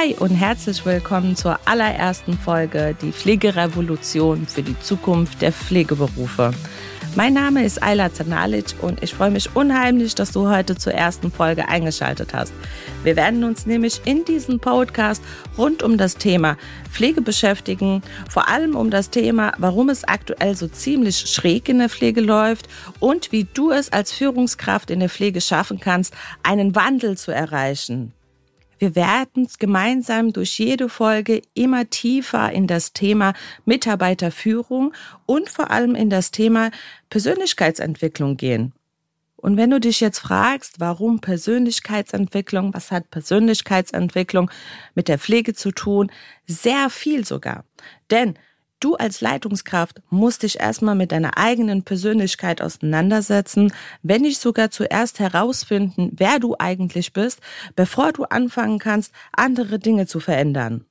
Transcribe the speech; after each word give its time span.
Hi 0.00 0.14
und 0.18 0.30
herzlich 0.30 0.86
willkommen 0.86 1.36
zur 1.36 1.58
allerersten 1.66 2.38
Folge 2.38 2.96
Die 3.02 3.12
Pflegerevolution 3.12 4.46
für 4.46 4.62
die 4.62 4.78
Zukunft 4.80 5.42
der 5.42 5.52
Pflegeberufe. 5.52 6.52
Mein 7.16 7.34
Name 7.34 7.64
ist 7.64 7.82
Ayla 7.82 8.10
Zanalic 8.10 8.76
und 8.80 9.02
ich 9.02 9.12
freue 9.12 9.30
mich 9.30 9.54
unheimlich, 9.54 10.14
dass 10.14 10.32
du 10.32 10.48
heute 10.48 10.74
zur 10.76 10.94
ersten 10.94 11.30
Folge 11.30 11.68
eingeschaltet 11.68 12.32
hast. 12.32 12.54
Wir 13.02 13.14
werden 13.14 13.44
uns 13.44 13.66
nämlich 13.66 14.00
in 14.06 14.24
diesem 14.24 14.58
Podcast 14.58 15.22
rund 15.58 15.82
um 15.82 15.98
das 15.98 16.16
Thema 16.16 16.56
Pflege 16.90 17.20
beschäftigen, 17.20 18.02
vor 18.30 18.48
allem 18.48 18.76
um 18.76 18.90
das 18.90 19.10
Thema, 19.10 19.52
warum 19.58 19.90
es 19.90 20.04
aktuell 20.04 20.56
so 20.56 20.66
ziemlich 20.66 21.18
schräg 21.18 21.68
in 21.68 21.78
der 21.78 21.90
Pflege 21.90 22.22
läuft 22.22 22.70
und 23.00 23.32
wie 23.32 23.44
du 23.52 23.70
es 23.70 23.92
als 23.92 24.12
Führungskraft 24.12 24.90
in 24.90 25.00
der 25.00 25.10
Pflege 25.10 25.42
schaffen 25.42 25.78
kannst, 25.78 26.14
einen 26.42 26.74
Wandel 26.74 27.18
zu 27.18 27.32
erreichen. 27.32 28.14
Wir 28.80 28.96
werden 28.96 29.46
gemeinsam 29.58 30.32
durch 30.32 30.58
jede 30.58 30.88
Folge 30.88 31.42
immer 31.52 31.90
tiefer 31.90 32.50
in 32.50 32.66
das 32.66 32.94
Thema 32.94 33.34
Mitarbeiterführung 33.66 34.94
und 35.26 35.50
vor 35.50 35.70
allem 35.70 35.94
in 35.94 36.08
das 36.08 36.30
Thema 36.30 36.70
Persönlichkeitsentwicklung 37.10 38.38
gehen. 38.38 38.72
Und 39.36 39.58
wenn 39.58 39.68
du 39.68 39.80
dich 39.80 40.00
jetzt 40.00 40.20
fragst, 40.20 40.80
warum 40.80 41.20
Persönlichkeitsentwicklung, 41.20 42.72
was 42.72 42.90
hat 42.90 43.10
Persönlichkeitsentwicklung 43.10 44.50
mit 44.94 45.08
der 45.08 45.18
Pflege 45.18 45.52
zu 45.52 45.72
tun? 45.72 46.10
Sehr 46.46 46.88
viel 46.88 47.26
sogar. 47.26 47.64
Denn 48.10 48.38
Du 48.80 48.96
als 48.96 49.20
Leitungskraft 49.20 50.00
musst 50.08 50.42
dich 50.42 50.58
erstmal 50.58 50.94
mit 50.94 51.12
deiner 51.12 51.36
eigenen 51.36 51.82
Persönlichkeit 51.82 52.62
auseinandersetzen, 52.62 53.72
wenn 54.02 54.22
nicht 54.22 54.40
sogar 54.40 54.70
zuerst 54.70 55.20
herausfinden, 55.20 56.12
wer 56.16 56.38
du 56.38 56.56
eigentlich 56.58 57.12
bist, 57.12 57.40
bevor 57.76 58.12
du 58.12 58.24
anfangen 58.24 58.78
kannst, 58.78 59.12
andere 59.32 59.78
Dinge 59.78 60.06
zu 60.06 60.18
verändern 60.18 60.86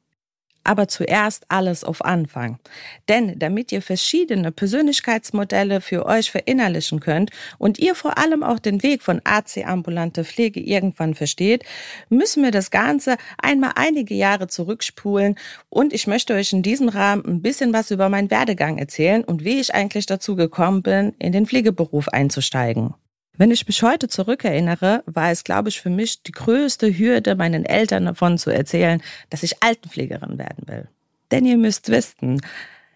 aber 0.64 0.88
zuerst 0.88 1.46
alles 1.50 1.84
auf 1.84 2.04
Anfang. 2.04 2.60
Denn 3.08 3.38
damit 3.40 3.72
ihr 3.72 3.82
verschiedene 3.82 4.52
Persönlichkeitsmodelle 4.52 5.82
für 5.82 6.06
euch 6.06 6.32
verinnerlichen 6.32 7.00
könnt 7.00 7.32
und 7.58 7.80
ihr 7.80 7.96
vor 7.96 8.18
allem 8.18 8.44
auch 8.44 8.60
den 8.60 8.84
Weg 8.84 9.02
von 9.02 9.22
AC-ambulante 9.24 10.24
Pflege 10.24 10.60
irgendwann 10.60 11.16
versteht, 11.16 11.64
müssen 12.10 12.44
wir 12.44 12.52
das 12.52 12.72
Ganze 12.72 13.18
einmal 13.38 13.72
einige 13.76 14.16
Jahre 14.16 14.48
zurückspulen 14.48 15.36
und 15.70 15.94
ich 15.94 16.08
möchte 16.08 16.34
euch 16.34 16.54
in 16.54 16.62
diesem 16.62 16.90
Rahmen 16.90 17.26
ein 17.26 17.42
bisschen 17.42 17.74
was 17.74 17.92
über 17.92 18.10
meinen 18.10 18.32
Werdegang 18.32 18.78
erzählen 18.78 19.24
und 19.24 19.44
wie 19.44 19.60
ich 19.60 19.74
eigentlich 19.74 20.06
dazu 20.06 20.36
gekommen 20.36 20.84
bin, 20.84 21.14
in 21.20 21.32
den 21.32 21.46
Pflegeberuf 21.46 22.10
einzusteigen. 22.10 22.94
Wenn 23.40 23.52
ich 23.52 23.66
mich 23.66 23.84
heute 23.84 24.10
zurückerinnere, 24.10 25.02
war 25.06 25.32
es, 25.32 25.46
glaube 25.46 25.70
ich, 25.70 25.80
für 25.80 25.90
mich 25.90 26.24
die 26.24 26.34
größte 26.34 26.98
Hürde, 26.98 27.36
meinen 27.36 27.64
Eltern 27.64 28.04
davon 28.04 28.38
zu 28.38 28.50
erzählen, 28.50 29.02
dass 29.30 29.44
ich 29.44 29.64
Altenpflegerin 29.64 30.38
werden 30.38 30.68
will. 30.68 30.90
Denn 31.32 31.46
ihr 31.46 31.56
müsst 31.56 31.88
wissen, 31.88 32.42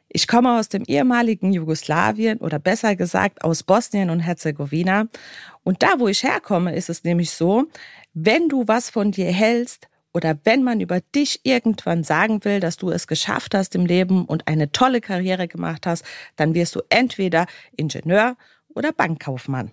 ich 0.10 0.28
komme 0.28 0.60
aus 0.60 0.68
dem 0.68 0.84
ehemaligen 0.84 1.54
Jugoslawien 1.54 2.40
oder 2.40 2.60
besser 2.60 2.98
gesagt 2.98 3.42
aus 3.46 3.64
Bosnien 3.64 4.10
und 4.10 4.20
Herzegowina. 4.20 5.08
Und 5.64 5.82
da, 5.82 5.94
wo 6.00 6.10
ich 6.10 6.24
herkomme, 6.24 6.76
ist 6.76 6.90
es 6.90 7.06
nämlich 7.06 7.32
so, 7.32 7.64
wenn 8.14 8.50
du 8.50 8.68
was 8.68 8.90
von 8.90 9.14
dir 9.14 9.32
hältst 9.32 9.88
oder 10.12 10.38
wenn 10.44 10.62
man 10.62 10.82
über 10.82 11.00
dich 11.16 11.40
irgendwann 11.44 12.04
sagen 12.04 12.44
will, 12.44 12.60
dass 12.60 12.76
du 12.76 12.90
es 12.90 13.08
geschafft 13.08 13.56
hast 13.56 13.76
im 13.76 13.86
Leben 13.86 14.26
und 14.26 14.46
eine 14.50 14.74
tolle 14.74 15.00
Karriere 15.00 15.48
gemacht 15.48 15.86
hast, 15.86 16.04
dann 16.36 16.54
wirst 16.54 16.76
du 16.76 16.82
entweder 16.90 17.46
Ingenieur 17.78 18.36
oder 18.76 18.92
Bankkaufmann. 18.92 19.72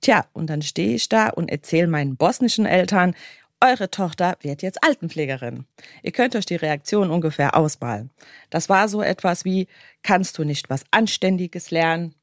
Tja, 0.00 0.26
und 0.32 0.48
dann 0.48 0.62
stehe 0.62 0.94
ich 0.94 1.08
da 1.08 1.28
und 1.28 1.50
erzähle 1.50 1.88
meinen 1.88 2.16
bosnischen 2.16 2.66
Eltern, 2.66 3.14
eure 3.60 3.90
Tochter 3.90 4.36
wird 4.40 4.62
jetzt 4.62 4.84
Altenpflegerin. 4.84 5.64
Ihr 6.02 6.12
könnt 6.12 6.36
euch 6.36 6.46
die 6.46 6.54
Reaktion 6.56 7.10
ungefähr 7.10 7.56
ausmalen. 7.56 8.10
Das 8.50 8.68
war 8.68 8.88
so 8.88 9.02
etwas 9.02 9.44
wie, 9.44 9.66
kannst 10.04 10.38
du 10.38 10.44
nicht 10.44 10.70
was 10.70 10.84
Anständiges 10.92 11.72
lernen? 11.72 12.14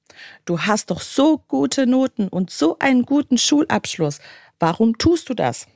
Du 0.45 0.61
hast 0.61 0.91
doch 0.91 1.01
so 1.01 1.39
gute 1.39 1.87
Noten 1.87 2.29
und 2.29 2.51
so 2.51 2.79
einen 2.79 3.03
guten 3.03 3.37
Schulabschluss. 3.37 4.19
Warum 4.59 4.97
tust 4.97 5.27
du 5.27 5.33
das? 5.33 5.67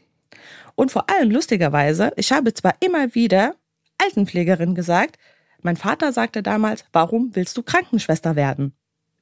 Und 0.75 0.93
vor 0.93 1.09
allem 1.09 1.29
lustigerweise, 1.29 2.13
ich 2.15 2.31
habe 2.31 2.53
zwar 2.53 2.75
immer 2.79 3.13
wieder 3.13 3.55
Altenpflegerin 3.97 4.75
gesagt, 4.75 5.17
mein 5.61 5.75
Vater 5.75 6.13
sagte 6.13 6.41
damals, 6.41 6.85
warum 6.93 7.35
willst 7.35 7.57
du 7.57 7.63
Krankenschwester 7.63 8.38
werden? 8.38 8.73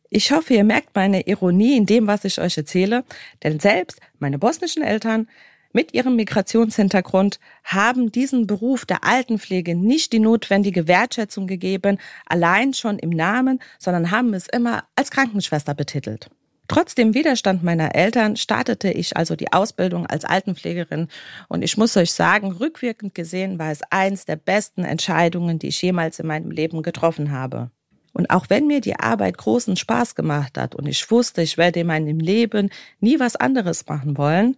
Ich 0.10 0.32
hoffe, 0.32 0.54
ihr 0.54 0.64
merkt 0.64 0.96
meine 0.96 1.22
Ironie 1.28 1.76
in 1.76 1.86
dem, 1.86 2.08
was 2.08 2.24
ich 2.24 2.40
euch 2.40 2.58
erzähle, 2.58 3.04
denn 3.44 3.60
selbst 3.60 4.00
meine 4.20 4.40
bosnischen 4.40 4.84
Eltern 4.84 5.28
mit 5.74 5.94
ihrem 5.94 6.16
Migrationshintergrund 6.16 7.40
haben 7.64 8.12
diesen 8.12 8.48
Beruf 8.48 8.86
der 8.86 9.04
Altenpflege 9.04 9.76
nicht 9.76 10.14
die 10.14 10.20
notwendige 10.20 10.88
Wertschätzung 10.88 11.46
gegeben, 11.46 12.00
allein 12.26 12.74
schon 12.74 13.00
im 13.00 13.10
Namen, 13.10 13.60
sondern 13.80 14.10
haben 14.12 14.34
es 14.34 14.48
immer 14.48 14.86
als 14.96 15.12
Krankenschwester 15.12 15.74
betitelt. 15.74 16.30
Trotz 16.70 16.96
dem 16.96 17.14
Widerstand 17.14 17.64
meiner 17.64 17.96
Eltern 17.96 18.36
startete 18.36 18.92
ich 18.92 19.16
also 19.16 19.36
die 19.36 19.54
Ausbildung 19.54 20.06
als 20.06 20.26
Altenpflegerin 20.26 21.10
und 21.48 21.62
ich 21.62 21.78
muss 21.78 21.96
euch 21.96 22.12
sagen, 22.12 22.52
rückwirkend 22.52 23.14
gesehen 23.14 23.60
war 23.60 23.72
es 23.72 23.82
eins 23.90 24.26
der 24.26 24.36
besten 24.38 24.84
Entscheidungen, 24.84 25.60
die 25.60 25.68
ich 25.68 25.82
jemals 25.82 26.20
in 26.20 26.28
meinem 26.28 26.52
Leben 26.52 26.82
getroffen 26.82 27.32
habe. 27.32 27.72
Und 28.18 28.32
auch 28.32 28.48
wenn 28.50 28.66
mir 28.66 28.82
die 28.82 28.96
Arbeit 28.96 29.38
großen 29.38 29.76
Spaß 29.76 30.16
gemacht 30.16 30.58
hat 30.58 30.74
und 30.74 30.88
ich 30.88 31.12
wusste, 31.12 31.44
ich 31.44 31.56
werde 31.56 31.82
in 31.82 31.88
meinem 31.88 32.20
Leben 32.20 32.72
nie 33.00 33.20
was 33.20 33.36
anderes 33.36 33.86
machen 33.86 34.18
wollen, 34.18 34.58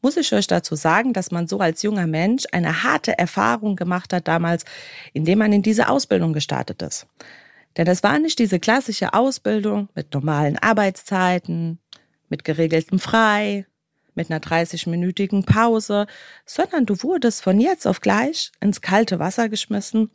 muss 0.00 0.16
ich 0.16 0.32
euch 0.32 0.46
dazu 0.46 0.76
sagen, 0.76 1.12
dass 1.12 1.32
man 1.32 1.48
so 1.48 1.58
als 1.58 1.82
junger 1.82 2.06
Mensch 2.06 2.44
eine 2.52 2.84
harte 2.84 3.18
Erfahrung 3.18 3.74
gemacht 3.74 4.12
hat 4.12 4.28
damals, 4.28 4.64
indem 5.12 5.40
man 5.40 5.52
in 5.52 5.62
diese 5.62 5.88
Ausbildung 5.88 6.32
gestartet 6.32 6.82
ist. 6.82 7.08
Denn 7.76 7.88
es 7.88 8.04
war 8.04 8.16
nicht 8.20 8.38
diese 8.38 8.60
klassische 8.60 9.12
Ausbildung 9.12 9.88
mit 9.96 10.14
normalen 10.14 10.56
Arbeitszeiten, 10.56 11.80
mit 12.28 12.44
geregeltem 12.44 13.00
Frei, 13.00 13.66
mit 14.14 14.30
einer 14.30 14.38
30-minütigen 14.38 15.44
Pause, 15.44 16.06
sondern 16.46 16.86
du 16.86 17.02
wurdest 17.02 17.42
von 17.42 17.58
jetzt 17.58 17.88
auf 17.88 18.02
gleich 18.02 18.52
ins 18.60 18.80
kalte 18.80 19.18
Wasser 19.18 19.48
geschmissen 19.48 20.12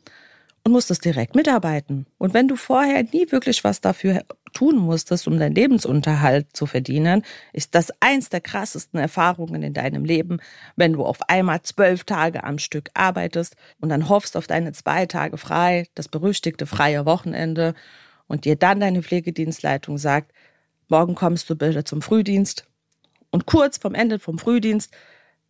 und 0.66 0.72
musstest 0.72 1.04
direkt 1.04 1.36
mitarbeiten. 1.36 2.06
Und 2.18 2.34
wenn 2.34 2.48
du 2.48 2.56
vorher 2.56 3.04
nie 3.04 3.30
wirklich 3.30 3.62
was 3.62 3.80
dafür 3.80 4.24
tun 4.52 4.76
musstest, 4.78 5.28
um 5.28 5.38
deinen 5.38 5.54
Lebensunterhalt 5.54 6.56
zu 6.56 6.66
verdienen, 6.66 7.22
ist 7.52 7.76
das 7.76 7.92
eins 8.00 8.30
der 8.30 8.40
krassesten 8.40 8.98
Erfahrungen 8.98 9.62
in 9.62 9.74
deinem 9.74 10.04
Leben, 10.04 10.40
wenn 10.74 10.94
du 10.94 11.04
auf 11.04 11.20
einmal 11.28 11.62
zwölf 11.62 12.02
Tage 12.02 12.42
am 12.42 12.58
Stück 12.58 12.90
arbeitest 12.94 13.54
und 13.80 13.90
dann 13.90 14.08
hoffst 14.08 14.36
auf 14.36 14.48
deine 14.48 14.72
zwei 14.72 15.06
Tage 15.06 15.38
frei, 15.38 15.86
das 15.94 16.08
berüchtigte 16.08 16.66
freie 16.66 17.06
Wochenende 17.06 17.76
und 18.26 18.44
dir 18.44 18.56
dann 18.56 18.80
deine 18.80 19.04
Pflegedienstleitung 19.04 19.98
sagt, 19.98 20.32
morgen 20.88 21.14
kommst 21.14 21.48
du 21.48 21.54
bitte 21.54 21.84
zum 21.84 22.02
Frühdienst 22.02 22.66
und 23.30 23.46
kurz 23.46 23.78
vom 23.78 23.94
Ende 23.94 24.18
vom 24.18 24.36
Frühdienst 24.36 24.92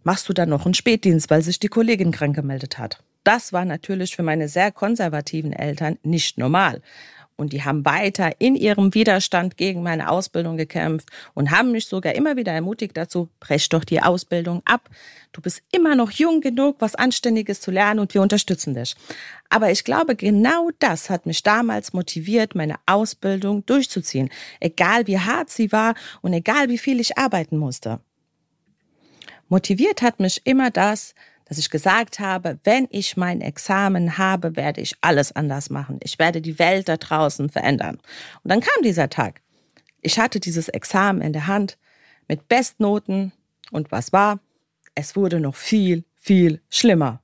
machst 0.02 0.28
du 0.28 0.34
dann 0.34 0.50
noch 0.50 0.66
einen 0.66 0.74
Spätdienst, 0.74 1.30
weil 1.30 1.40
sich 1.40 1.58
die 1.58 1.68
Kollegin 1.68 2.12
krank 2.12 2.36
gemeldet 2.36 2.76
hat. 2.76 3.02
Das 3.26 3.52
war 3.52 3.64
natürlich 3.64 4.14
für 4.14 4.22
meine 4.22 4.46
sehr 4.46 4.70
konservativen 4.70 5.52
Eltern 5.52 5.98
nicht 6.04 6.38
normal. 6.38 6.80
Und 7.34 7.52
die 7.52 7.64
haben 7.64 7.84
weiter 7.84 8.30
in 8.38 8.54
ihrem 8.54 8.94
Widerstand 8.94 9.56
gegen 9.56 9.82
meine 9.82 10.10
Ausbildung 10.10 10.56
gekämpft 10.56 11.08
und 11.34 11.50
haben 11.50 11.72
mich 11.72 11.86
sogar 11.86 12.14
immer 12.14 12.36
wieder 12.36 12.52
ermutigt 12.52 12.96
dazu, 12.96 13.28
brech 13.40 13.68
doch 13.68 13.82
die 13.82 14.00
Ausbildung 14.00 14.62
ab. 14.64 14.88
Du 15.32 15.40
bist 15.40 15.60
immer 15.72 15.96
noch 15.96 16.12
jung 16.12 16.40
genug, 16.40 16.76
was 16.78 16.94
Anständiges 16.94 17.60
zu 17.60 17.72
lernen 17.72 17.98
und 17.98 18.14
wir 18.14 18.22
unterstützen 18.22 18.74
dich. 18.74 18.94
Aber 19.50 19.72
ich 19.72 19.82
glaube, 19.82 20.14
genau 20.14 20.70
das 20.78 21.10
hat 21.10 21.26
mich 21.26 21.42
damals 21.42 21.92
motiviert, 21.92 22.54
meine 22.54 22.76
Ausbildung 22.86 23.66
durchzuziehen. 23.66 24.30
Egal 24.60 25.08
wie 25.08 25.18
hart 25.18 25.50
sie 25.50 25.72
war 25.72 25.96
und 26.22 26.32
egal 26.32 26.68
wie 26.68 26.78
viel 26.78 27.00
ich 27.00 27.18
arbeiten 27.18 27.58
musste. 27.58 27.98
Motiviert 29.48 30.00
hat 30.00 30.20
mich 30.20 30.40
immer 30.44 30.70
das, 30.70 31.14
dass 31.48 31.58
ich 31.58 31.70
gesagt 31.70 32.20
habe, 32.20 32.58
wenn 32.64 32.88
ich 32.90 33.16
mein 33.16 33.40
Examen 33.40 34.18
habe, 34.18 34.56
werde 34.56 34.80
ich 34.80 34.96
alles 35.00 35.34
anders 35.34 35.70
machen. 35.70 36.00
Ich 36.02 36.18
werde 36.18 36.40
die 36.40 36.58
Welt 36.58 36.88
da 36.88 36.96
draußen 36.96 37.48
verändern. 37.48 37.98
Und 38.42 38.50
dann 38.50 38.60
kam 38.60 38.82
dieser 38.82 39.08
Tag. 39.08 39.40
Ich 40.02 40.18
hatte 40.18 40.40
dieses 40.40 40.68
Examen 40.68 41.22
in 41.22 41.32
der 41.32 41.46
Hand 41.46 41.78
mit 42.28 42.48
Bestnoten 42.48 43.32
und 43.70 43.90
was 43.92 44.12
war? 44.12 44.40
Es 44.94 45.16
wurde 45.16 45.40
noch 45.40 45.54
viel, 45.54 46.04
viel 46.16 46.60
schlimmer. 46.68 47.20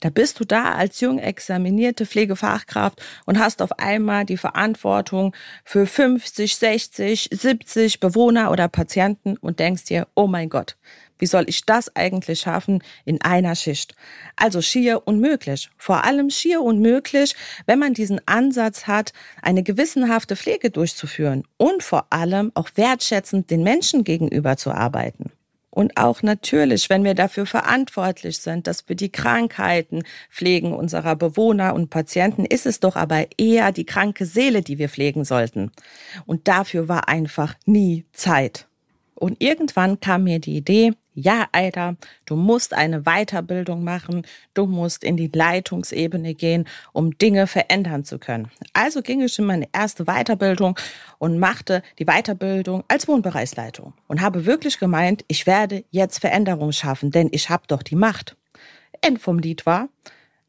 Da 0.00 0.10
bist 0.10 0.38
du 0.40 0.44
da 0.44 0.74
als 0.74 1.00
jung 1.00 1.18
examinierte 1.18 2.04
Pflegefachkraft 2.04 3.02
und 3.24 3.38
hast 3.38 3.62
auf 3.62 3.78
einmal 3.78 4.26
die 4.26 4.36
Verantwortung 4.36 5.34
für 5.64 5.86
50, 5.86 6.56
60, 6.56 7.30
70 7.32 8.00
Bewohner 8.00 8.50
oder 8.50 8.68
Patienten 8.68 9.38
und 9.38 9.58
denkst 9.58 9.84
dir, 9.84 10.06
oh 10.14 10.26
mein 10.26 10.50
Gott, 10.50 10.76
wie 11.18 11.26
soll 11.26 11.44
ich 11.48 11.64
das 11.64 11.94
eigentlich 11.96 12.40
schaffen 12.40 12.82
in 13.04 13.20
einer 13.22 13.54
Schicht? 13.54 13.94
Also 14.36 14.60
schier 14.60 15.06
unmöglich. 15.06 15.70
Vor 15.76 16.04
allem 16.04 16.30
schier 16.30 16.62
unmöglich, 16.62 17.34
wenn 17.66 17.78
man 17.78 17.94
diesen 17.94 18.20
Ansatz 18.26 18.86
hat, 18.86 19.12
eine 19.42 19.62
gewissenhafte 19.62 20.36
Pflege 20.36 20.70
durchzuführen 20.70 21.44
und 21.56 21.82
vor 21.82 22.06
allem 22.10 22.52
auch 22.54 22.70
wertschätzend 22.74 23.50
den 23.50 23.62
Menschen 23.62 24.04
gegenüber 24.04 24.56
zu 24.56 24.70
arbeiten. 24.70 25.30
Und 25.76 25.98
auch 25.98 26.22
natürlich, 26.22 26.88
wenn 26.88 27.04
wir 27.04 27.12
dafür 27.12 27.44
verantwortlich 27.44 28.38
sind, 28.38 28.66
dass 28.66 28.88
wir 28.88 28.96
die 28.96 29.12
Krankheiten 29.12 30.04
pflegen 30.30 30.72
unserer 30.72 31.16
Bewohner 31.16 31.74
und 31.74 31.90
Patienten, 31.90 32.46
ist 32.46 32.64
es 32.64 32.80
doch 32.80 32.96
aber 32.96 33.26
eher 33.36 33.72
die 33.72 33.84
kranke 33.84 34.24
Seele, 34.24 34.62
die 34.62 34.78
wir 34.78 34.88
pflegen 34.88 35.26
sollten. 35.26 35.70
Und 36.24 36.48
dafür 36.48 36.88
war 36.88 37.10
einfach 37.10 37.56
nie 37.66 38.06
Zeit. 38.14 38.68
Und 39.14 39.42
irgendwann 39.42 40.00
kam 40.00 40.24
mir 40.24 40.38
die 40.38 40.56
Idee, 40.56 40.94
ja, 41.16 41.48
Alter, 41.50 41.96
du 42.26 42.36
musst 42.36 42.74
eine 42.74 43.02
Weiterbildung 43.02 43.82
machen, 43.82 44.26
du 44.52 44.66
musst 44.66 45.02
in 45.02 45.16
die 45.16 45.30
Leitungsebene 45.32 46.34
gehen, 46.34 46.68
um 46.92 47.16
Dinge 47.16 47.46
verändern 47.46 48.04
zu 48.04 48.18
können. 48.18 48.50
Also 48.74 49.00
ging 49.00 49.22
ich 49.22 49.38
in 49.38 49.46
meine 49.46 49.66
erste 49.72 50.04
Weiterbildung 50.04 50.78
und 51.18 51.38
machte 51.38 51.82
die 51.98 52.04
Weiterbildung 52.04 52.84
als 52.88 53.08
Wohnbereichsleitung 53.08 53.94
und 54.06 54.20
habe 54.20 54.44
wirklich 54.44 54.78
gemeint, 54.78 55.24
ich 55.26 55.46
werde 55.46 55.84
jetzt 55.90 56.18
Veränderungen 56.18 56.74
schaffen, 56.74 57.10
denn 57.10 57.30
ich 57.32 57.48
habe 57.48 57.64
doch 57.66 57.82
die 57.82 57.96
Macht. 57.96 58.36
End 59.00 59.18
vom 59.18 59.38
Lied 59.38 59.64
war, 59.64 59.88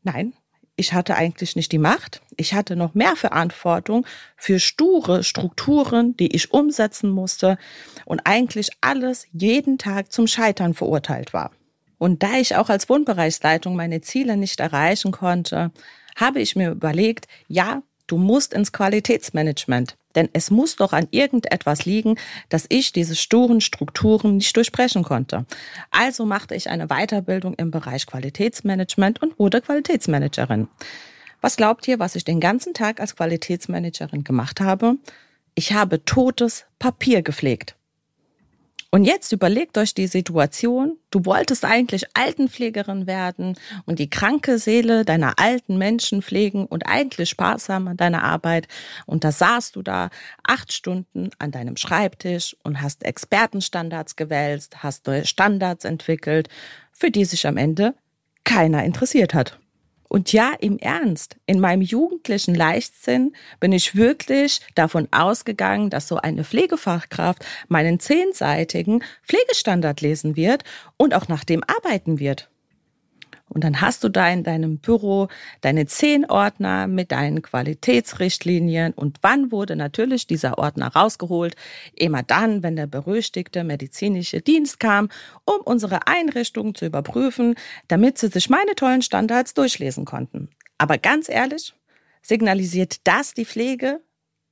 nein, 0.04 0.34
ich 0.78 0.94
hatte 0.94 1.16
eigentlich 1.16 1.56
nicht 1.56 1.72
die 1.72 1.80
Macht. 1.80 2.22
Ich 2.38 2.54
hatte 2.54 2.76
noch 2.76 2.94
mehr 2.94 3.16
Verantwortung 3.16 4.06
für 4.38 4.60
sture 4.60 5.24
Strukturen, 5.24 6.16
die 6.16 6.34
ich 6.36 6.54
umsetzen 6.54 7.10
musste 7.10 7.58
und 8.06 8.22
eigentlich 8.26 8.70
alles 8.80 9.28
jeden 9.34 9.78
Tag 9.78 10.12
zum 10.12 10.28
Scheitern 10.28 10.74
verurteilt 10.76 11.34
war. 11.34 11.52
Und 11.98 12.22
da 12.22 12.38
ich 12.38 12.56
auch 12.56 12.70
als 12.70 12.90
Wohnbereichsleitung 12.90 13.76
meine 13.76 14.02
Ziele 14.02 14.38
nicht 14.38 14.60
erreichen 14.60 15.12
konnte, 15.12 15.72
habe 16.16 16.40
ich 16.40 16.56
mir 16.56 16.72
überlegt, 16.72 17.28
ja, 17.48 17.82
du 18.06 18.18
musst 18.18 18.54
ins 18.54 18.72
Qualitätsmanagement. 18.72 19.98
Denn 20.18 20.30
es 20.34 20.50
muss 20.50 20.76
doch 20.76 20.94
an 20.94 21.08
irgendetwas 21.12 21.86
liegen, 21.86 22.16
dass 22.50 22.66
ich 22.70 22.92
diese 22.92 23.16
sturen 23.16 23.62
Strukturen 23.62 24.38
nicht 24.38 24.58
durchbrechen 24.58 25.04
konnte. 25.04 25.46
Also 25.92 26.26
machte 26.26 26.56
ich 26.56 26.70
eine 26.72 26.88
Weiterbildung 26.88 27.54
im 27.54 27.70
Bereich 27.70 28.08
Qualitätsmanagement 28.08 29.22
und 29.22 29.38
wurde 29.38 29.62
Qualitätsmanagerin. 29.62 30.68
Was 31.40 31.56
glaubt 31.56 31.88
ihr, 31.88 32.00
was 32.00 32.16
ich 32.16 32.26
den 32.26 32.40
ganzen 32.40 32.74
Tag 32.74 33.00
als 33.00 33.16
Qualitätsmanagerin 33.16 34.24
gemacht 34.24 34.60
habe? 34.60 34.96
Ich 35.54 35.74
habe 35.74 36.04
totes 36.04 36.66
Papier 36.80 37.22
gepflegt. 37.22 37.76
Und 38.90 39.04
jetzt 39.04 39.34
überlegt 39.34 39.78
euch 39.78 39.94
die 39.94 40.08
Situation, 40.08 40.98
du 41.12 41.26
wolltest 41.26 41.66
eigentlich 41.66 42.06
Altenpflegerin 42.14 43.06
werden 43.06 43.58
und 43.86 44.00
die 44.00 44.10
kranke 44.10 44.60
Seele 44.60 45.04
deiner 45.04 45.40
alten 45.40 45.78
Menschen 45.78 46.22
pflegen 46.22 46.66
und 46.66 46.88
eigentlich 46.88 47.36
haben 47.38 47.88
an 47.88 47.98
deiner 47.98 48.24
Arbeit. 48.24 48.68
Und 49.06 49.26
da 49.26 49.32
saßt 49.32 49.76
du 49.76 49.82
da 49.82 50.10
acht 50.44 50.72
Stunden 50.72 51.32
an 51.38 51.52
deinem 51.52 51.76
Schreibtisch 51.76 52.56
und 52.64 52.82
hast 52.82 53.04
Expertenstandards 53.04 54.16
gewälzt, 54.16 54.84
hast 54.84 55.06
neue 55.08 55.26
Standards 55.26 55.84
entwickelt, 55.84 56.48
für 56.94 57.12
die 57.12 57.26
sich 57.26 57.46
am 57.46 57.58
Ende 57.58 57.94
keiner 58.46 58.86
interessiert 58.86 59.34
hat. 59.34 59.60
Und 60.08 60.34
ja, 60.34 60.54
im 60.60 60.78
Ernst, 60.80 61.38
in 61.46 61.60
meinem 61.60 61.82
jugendlichen 61.82 62.56
Leichtsinn 62.56 63.34
bin 63.60 63.72
ich 63.72 63.96
wirklich 63.96 64.62
davon 64.76 65.08
ausgegangen, 65.12 65.90
dass 65.90 66.08
so 66.08 66.18
eine 66.18 66.44
Pflegefachkraft 66.44 67.46
meinen 67.68 68.00
zehnseitigen 68.00 69.04
Pflegestandard 69.24 70.02
lesen 70.02 70.36
wird 70.36 70.64
und 70.98 71.14
auch 71.14 71.28
nach 71.28 71.44
dem 71.44 71.64
arbeiten 71.64 72.20
wird. 72.20 72.50
Und 73.50 73.64
dann 73.64 73.80
hast 73.82 74.04
du 74.04 74.10
da 74.10 74.30
in 74.30 74.44
deinem 74.44 74.78
Büro 74.78 75.30
deine 75.62 75.86
zehn 75.86 76.30
Ordner 76.30 76.88
mit 76.88 77.12
deinen 77.12 77.42
Qualitätsrichtlinien. 77.42 78.94
Und 78.94 79.18
wann 79.22 79.52
wurde 79.52 79.76
natürlich 79.76 80.28
dieser 80.28 80.58
Ordner 80.58 80.88
rausgeholt? 80.88 81.56
Immer 81.94 82.24
dann, 82.24 82.62
wenn 82.62 82.76
der 82.76 82.88
berüchtigte 82.88 83.64
medizinische 83.64 84.42
Dienst 84.42 84.80
kam, 84.80 85.10
um 85.46 85.62
unsere 85.64 86.08
Einrichtung 86.08 86.76
zu 86.76 86.86
überprüfen, 86.86 87.56
damit 87.88 88.18
sie 88.18 88.28
sich 88.28 88.50
meine 88.50 88.76
tollen 88.76 89.02
Standards 89.02 89.54
durchlesen 89.54 90.04
konnten. 90.04 90.50
Aber 90.78 90.98
ganz 90.98 91.30
ehrlich, 91.30 91.74
signalisiert 92.22 93.08
das 93.08 93.34
die 93.34 93.46
Pflege? 93.46 94.02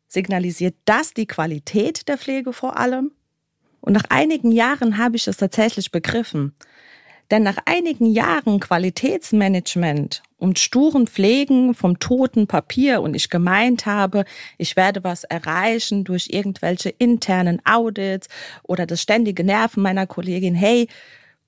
Signalisiert 0.07 0.75
das 0.85 1.13
die 1.13 1.27
Qualität 1.27 2.07
der 2.07 2.17
Pflege 2.17 2.53
vor 2.53 2.77
allem? 2.77 3.11
Und 3.81 3.93
nach 3.93 4.05
einigen 4.09 4.51
Jahren 4.51 4.97
habe 4.97 5.15
ich 5.17 5.27
es 5.27 5.37
tatsächlich 5.37 5.91
begriffen. 5.91 6.55
Denn 7.31 7.43
nach 7.43 7.57
einigen 7.65 8.05
Jahren 8.05 8.59
Qualitätsmanagement 8.59 10.21
und 10.37 10.59
sturen 10.59 11.07
Pflegen 11.07 11.73
vom 11.73 11.97
toten 11.99 12.45
Papier 12.45 13.01
und 13.01 13.15
ich 13.15 13.29
gemeint 13.29 13.85
habe, 13.85 14.25
ich 14.57 14.75
werde 14.75 15.03
was 15.03 15.23
erreichen 15.23 16.03
durch 16.03 16.29
irgendwelche 16.31 16.89
internen 16.89 17.61
Audits 17.65 18.27
oder 18.63 18.85
das 18.85 19.01
ständige 19.01 19.43
Nerven 19.43 19.81
meiner 19.81 20.05
Kollegin, 20.05 20.53
hey, 20.53 20.87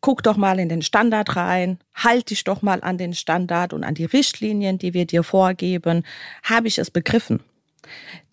guck 0.02 0.24
doch 0.24 0.38
mal 0.38 0.60
in 0.60 0.70
den 0.70 0.82
Standard 0.82 1.36
rein, 1.36 1.80
halt 1.94 2.30
dich 2.30 2.44
doch 2.44 2.62
mal 2.62 2.82
an 2.82 2.98
den 2.98 3.14
Standard 3.14 3.74
und 3.74 3.84
an 3.84 3.94
die 3.94 4.06
Richtlinien, 4.06 4.78
die 4.78 4.94
wir 4.94 5.06
dir 5.06 5.24
vorgeben, 5.24 6.04
habe 6.44 6.68
ich 6.68 6.78
es 6.80 6.90
begriffen. 6.90 7.42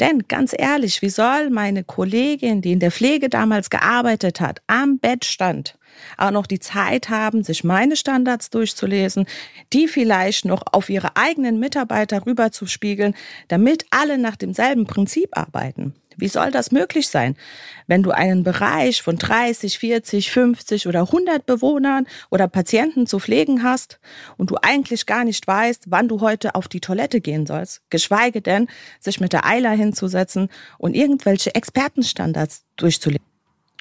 Denn 0.00 0.25
ganz 0.29 0.55
ehrlich, 0.56 1.02
wie 1.02 1.08
soll 1.08 1.50
meine 1.50 1.85
Kollegin, 1.85 2.62
die 2.62 2.73
in 2.73 2.81
der 2.81 2.91
Pflege 2.91 3.29
damals 3.29 3.70
gearbeitet 3.70 4.41
hat, 4.41 4.61
am 4.67 4.99
Bett 4.99 5.25
stand, 5.25 5.79
auch 6.19 6.32
noch 6.32 6.46
die 6.46 6.58
Zeit 6.58 7.08
haben, 7.08 7.44
sich 7.44 7.62
meine 7.62 7.96
Standards 7.96 8.50
durchzulesen, 8.50 9.26
die 9.73 9.87
vielleicht 9.87 10.44
noch 10.44 10.62
auf 10.73 10.91
ihre 10.91 11.17
eigenen 11.17 11.61
Mitarbeiter 11.61 12.26
rüberzuspiegeln, 12.26 13.14
damit 13.49 13.87
alle 13.91 14.19
nach 14.19 14.37
demselben 14.37 14.87
Prinzip 14.87 15.37
arbeiten. 15.37 15.94
Wie 16.16 16.28
soll 16.28 16.50
das 16.50 16.72
möglich 16.72 17.08
sein, 17.08 17.37
wenn 17.87 18.02
du 18.02 18.11
einen 18.11 18.44
Bereich 18.44 19.02
von 19.02 19.16
30, 19.16 19.78
40, 19.78 20.31
50 20.31 20.87
oder 20.87 21.00
100 21.00 21.46
Bewohnern 21.46 22.06
oder 22.31 22.49
Patienten 22.49 23.06
zu 23.06 23.19
pflegen 23.19 23.62
hast 23.62 24.00
und 24.37 24.50
du 24.50 24.56
eigentlich 24.62 25.06
gar 25.06 25.25
nicht 25.25 25.46
weißt, 25.46 25.84
wann 25.88 26.08
du 26.08 26.20
heute 26.20 26.55
auf 26.55 26.69
die 26.69 26.81
Toilette 26.81 27.20
gehen 27.20 27.46
sollst, 27.46 27.82
geschweige 27.90 28.40
denn, 28.40 28.69
sich 29.00 29.20
mit 29.20 29.32
der 29.32 29.46
Eiler 29.46 29.72
hinzusetzen 29.72 30.49
und 30.78 30.94
irgendwelche 30.94 31.55
Expertenstandards 31.55 32.64
durchzulesen? 32.76 33.33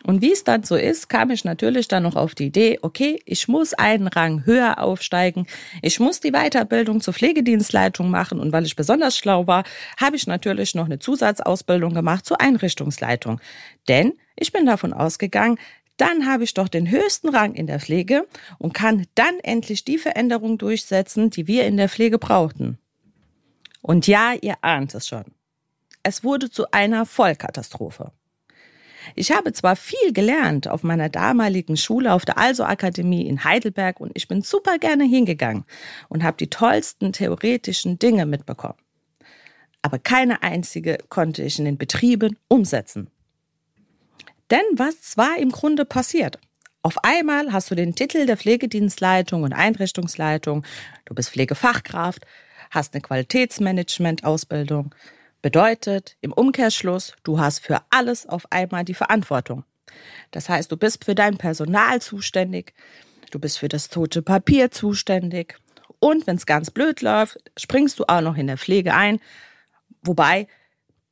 Und 0.05 0.21
wie 0.21 0.33
es 0.33 0.43
dann 0.43 0.63
so 0.63 0.75
ist, 0.75 1.07
kam 1.07 1.31
ich 1.31 1.45
natürlich 1.45 1.87
dann 1.87 2.03
noch 2.03 2.17
auf 2.17 2.35
die 2.35 2.47
Idee, 2.47 2.79
okay, 2.81 3.21
ich 3.25 3.47
muss 3.47 3.73
einen 3.73 4.07
Rang 4.07 4.45
höher 4.45 4.79
aufsteigen, 4.79 5.47
ich 5.81 5.99
muss 5.99 6.19
die 6.19 6.31
Weiterbildung 6.31 6.99
zur 6.99 7.13
Pflegedienstleitung 7.13 8.09
machen 8.09 8.39
und 8.39 8.51
weil 8.51 8.65
ich 8.65 8.75
besonders 8.75 9.17
schlau 9.17 9.47
war, 9.47 9.63
habe 9.97 10.17
ich 10.17 10.27
natürlich 10.27 10.75
noch 10.75 10.85
eine 10.85 10.99
Zusatzausbildung 10.99 11.93
gemacht 11.93 12.25
zur 12.25 12.41
Einrichtungsleitung. 12.41 13.39
Denn 13.87 14.13
ich 14.35 14.51
bin 14.51 14.65
davon 14.65 14.91
ausgegangen, 14.93 15.57
dann 15.97 16.25
habe 16.25 16.43
ich 16.43 16.53
doch 16.53 16.67
den 16.67 16.89
höchsten 16.89 17.29
Rang 17.29 17.53
in 17.53 17.67
der 17.67 17.79
Pflege 17.79 18.27
und 18.57 18.73
kann 18.73 19.05
dann 19.15 19.39
endlich 19.43 19.85
die 19.85 19.97
Veränderung 19.97 20.57
durchsetzen, 20.57 21.29
die 21.29 21.47
wir 21.47 21.65
in 21.65 21.77
der 21.77 21.87
Pflege 21.87 22.17
brauchten. 22.17 22.77
Und 23.81 24.07
ja, 24.07 24.33
ihr 24.41 24.55
ahnt 24.61 24.95
es 24.95 25.07
schon. 25.07 25.25
Es 26.01 26.23
wurde 26.23 26.49
zu 26.49 26.71
einer 26.71 27.05
Vollkatastrophe. 27.05 28.11
Ich 29.15 29.31
habe 29.31 29.53
zwar 29.53 29.75
viel 29.75 30.13
gelernt 30.13 30.67
auf 30.67 30.83
meiner 30.83 31.09
damaligen 31.09 31.77
Schule 31.77 32.13
auf 32.13 32.25
der 32.25 32.37
Also 32.37 32.63
Akademie 32.63 33.27
in 33.27 33.43
Heidelberg 33.43 33.99
und 33.99 34.11
ich 34.15 34.27
bin 34.27 34.41
super 34.41 34.77
gerne 34.77 35.03
hingegangen 35.03 35.65
und 36.09 36.23
habe 36.23 36.37
die 36.37 36.49
tollsten 36.49 37.13
theoretischen 37.13 37.99
Dinge 37.99 38.25
mitbekommen. 38.25 38.77
Aber 39.81 39.99
keine 39.99 40.43
einzige 40.43 40.97
konnte 41.09 41.43
ich 41.43 41.59
in 41.59 41.65
den 41.65 41.77
Betrieben 41.77 42.37
umsetzen. 42.47 43.09
Denn 44.49 44.63
was 44.73 45.17
war 45.17 45.37
im 45.37 45.51
Grunde 45.51 45.85
passiert? 45.85 46.39
Auf 46.81 47.03
einmal 47.03 47.53
hast 47.53 47.71
du 47.71 47.75
den 47.75 47.95
Titel 47.95 48.25
der 48.25 48.37
Pflegedienstleitung 48.37 49.43
und 49.43 49.53
Einrichtungsleitung, 49.53 50.65
du 51.05 51.15
bist 51.15 51.29
Pflegefachkraft, 51.29 52.25
hast 52.71 52.93
eine 52.93 53.01
Qualitätsmanagement-Ausbildung, 53.01 54.93
Bedeutet 55.43 56.15
im 56.21 56.31
Umkehrschluss, 56.31 57.15
du 57.23 57.37
hast 57.37 57.59
für 57.59 57.81
alles 57.89 58.25
auf 58.25 58.49
einmal 58.49 58.85
die 58.85 58.93
Verantwortung. 58.93 59.65
Das 60.31 60.47
heißt, 60.47 60.71
du 60.71 60.77
bist 60.77 61.03
für 61.03 61.15
dein 61.15 61.37
Personal 61.37 62.01
zuständig, 62.01 62.73
du 63.29 63.39
bist 63.39 63.59
für 63.59 63.67
das 63.67 63.89
tote 63.89 64.21
Papier 64.21 64.71
zuständig 64.71 65.59
und 65.99 66.25
wenn 66.27 66.37
es 66.37 66.45
ganz 66.45 66.71
blöd 66.71 67.01
läuft, 67.01 67.39
springst 67.57 67.99
du 67.99 68.05
auch 68.07 68.21
noch 68.21 68.37
in 68.37 68.47
der 68.47 68.57
Pflege 68.57 68.93
ein. 68.93 69.19
Wobei, 70.01 70.47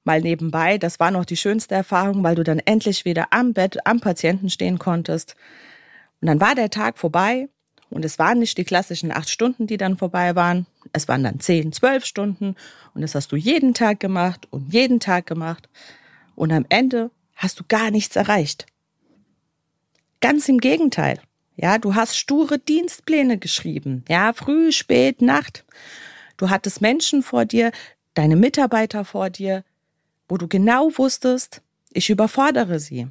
mal 0.06 0.22
nebenbei, 0.22 0.78
das 0.78 0.98
war 1.02 1.12
noch 1.12 1.26
die 1.26 1.36
schönste 1.36 1.76
Erfahrung, 1.76 2.24
weil 2.24 2.36
du 2.36 2.44
dann 2.44 2.60
endlich 2.60 3.04
wieder 3.04 3.28
am 3.34 3.52
Bett, 3.52 3.86
am 3.86 4.00
Patienten 4.00 4.50
stehen 4.50 4.80
konntest. 4.80 5.36
Und 6.22 6.28
dann 6.28 6.40
war 6.40 6.56
der 6.56 6.70
Tag 6.70 6.98
vorbei 6.98 7.50
und 7.90 8.06
es 8.06 8.18
waren 8.18 8.40
nicht 8.40 8.58
die 8.58 8.64
klassischen 8.64 9.12
acht 9.12 9.30
Stunden, 9.30 9.68
die 9.68 9.78
dann 9.78 9.98
vorbei 9.98 10.38
waren. 10.38 10.68
Es 10.94 11.08
waren 11.08 11.24
dann 11.24 11.40
zehn, 11.40 11.72
zwölf 11.72 12.06
Stunden. 12.06 12.56
Und 12.94 13.02
das 13.02 13.16
hast 13.16 13.32
du 13.32 13.36
jeden 13.36 13.74
Tag 13.74 14.00
gemacht 14.00 14.48
und 14.50 14.74
jeden 14.74 15.00
Tag 15.00 15.26
gemacht. 15.26 15.70
Und 16.36 16.52
am 16.52 16.66
Ende 16.70 17.12
hast 17.36 17.60
du 17.60 17.64
gar 17.68 17.92
nichts 17.92 18.16
erreicht. 18.16 18.66
Ganz 20.20 20.48
im 20.50 20.60
Gegenteil. 20.60 21.20
Ja, 21.56 21.78
du 21.78 21.96
hast 21.96 22.18
sture 22.18 22.60
Dienstpläne 22.60 23.38
geschrieben. 23.38 24.04
Ja, 24.08 24.34
früh, 24.34 24.72
spät, 24.72 25.22
Nacht. 25.22 25.66
Du 26.38 26.50
hattest 26.50 26.82
Menschen 26.82 27.24
vor 27.24 27.46
dir, 27.46 27.72
deine 28.14 28.36
Mitarbeiter 28.36 29.06
vor 29.06 29.30
dir, 29.30 29.64
wo 30.28 30.38
du 30.38 30.48
genau 30.48 30.92
wusstest, 30.98 31.62
ich 31.92 32.10
überfordere 32.10 32.80
sie. 32.80 33.08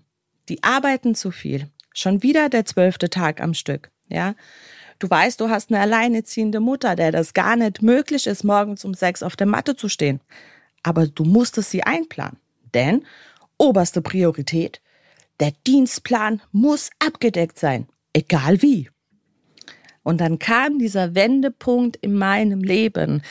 Die 0.49 0.63
arbeiten 0.63 1.15
zu 1.15 1.31
viel 1.31 1.69
Schon 1.93 2.23
wieder 2.23 2.49
der 2.49 2.65
zwölfte 2.65 3.11
Tag 3.11 3.41
am 3.41 3.55
Stück, 3.55 3.91
ja. 4.09 4.35
Du 5.01 5.09
weißt, 5.09 5.41
du 5.41 5.49
hast 5.49 5.71
eine 5.71 5.81
alleineziehende 5.81 6.61
Mutter, 6.61 6.95
der 6.95 7.11
das 7.11 7.33
gar 7.33 7.57
nicht 7.57 7.83
möglich 7.83 8.27
ist, 8.27 8.45
morgens 8.45 8.85
um 8.85 8.93
sechs 8.95 9.23
auf 9.23 9.35
der 9.35 9.47
Matte 9.47 9.75
zu 9.75 9.89
stehen. 9.89 10.21
Aber 10.83 11.07
du 11.07 11.25
musstest 11.25 11.71
sie 11.71 11.83
einplanen. 11.83 12.39
Denn 12.75 13.05
oberste 13.57 14.03
Priorität, 14.03 14.81
der 15.41 15.53
Dienstplan 15.67 16.43
muss 16.53 16.91
abgedeckt 16.99 17.59
sein. 17.59 17.89
Egal 18.13 18.61
wie. 18.61 18.91
Und 20.03 20.21
dann 20.21 20.39
kam 20.39 20.79
dieser 20.79 21.15
Wendepunkt 21.15 21.97
in 21.97 22.15
meinem 22.15 22.63
Leben. 22.63 23.23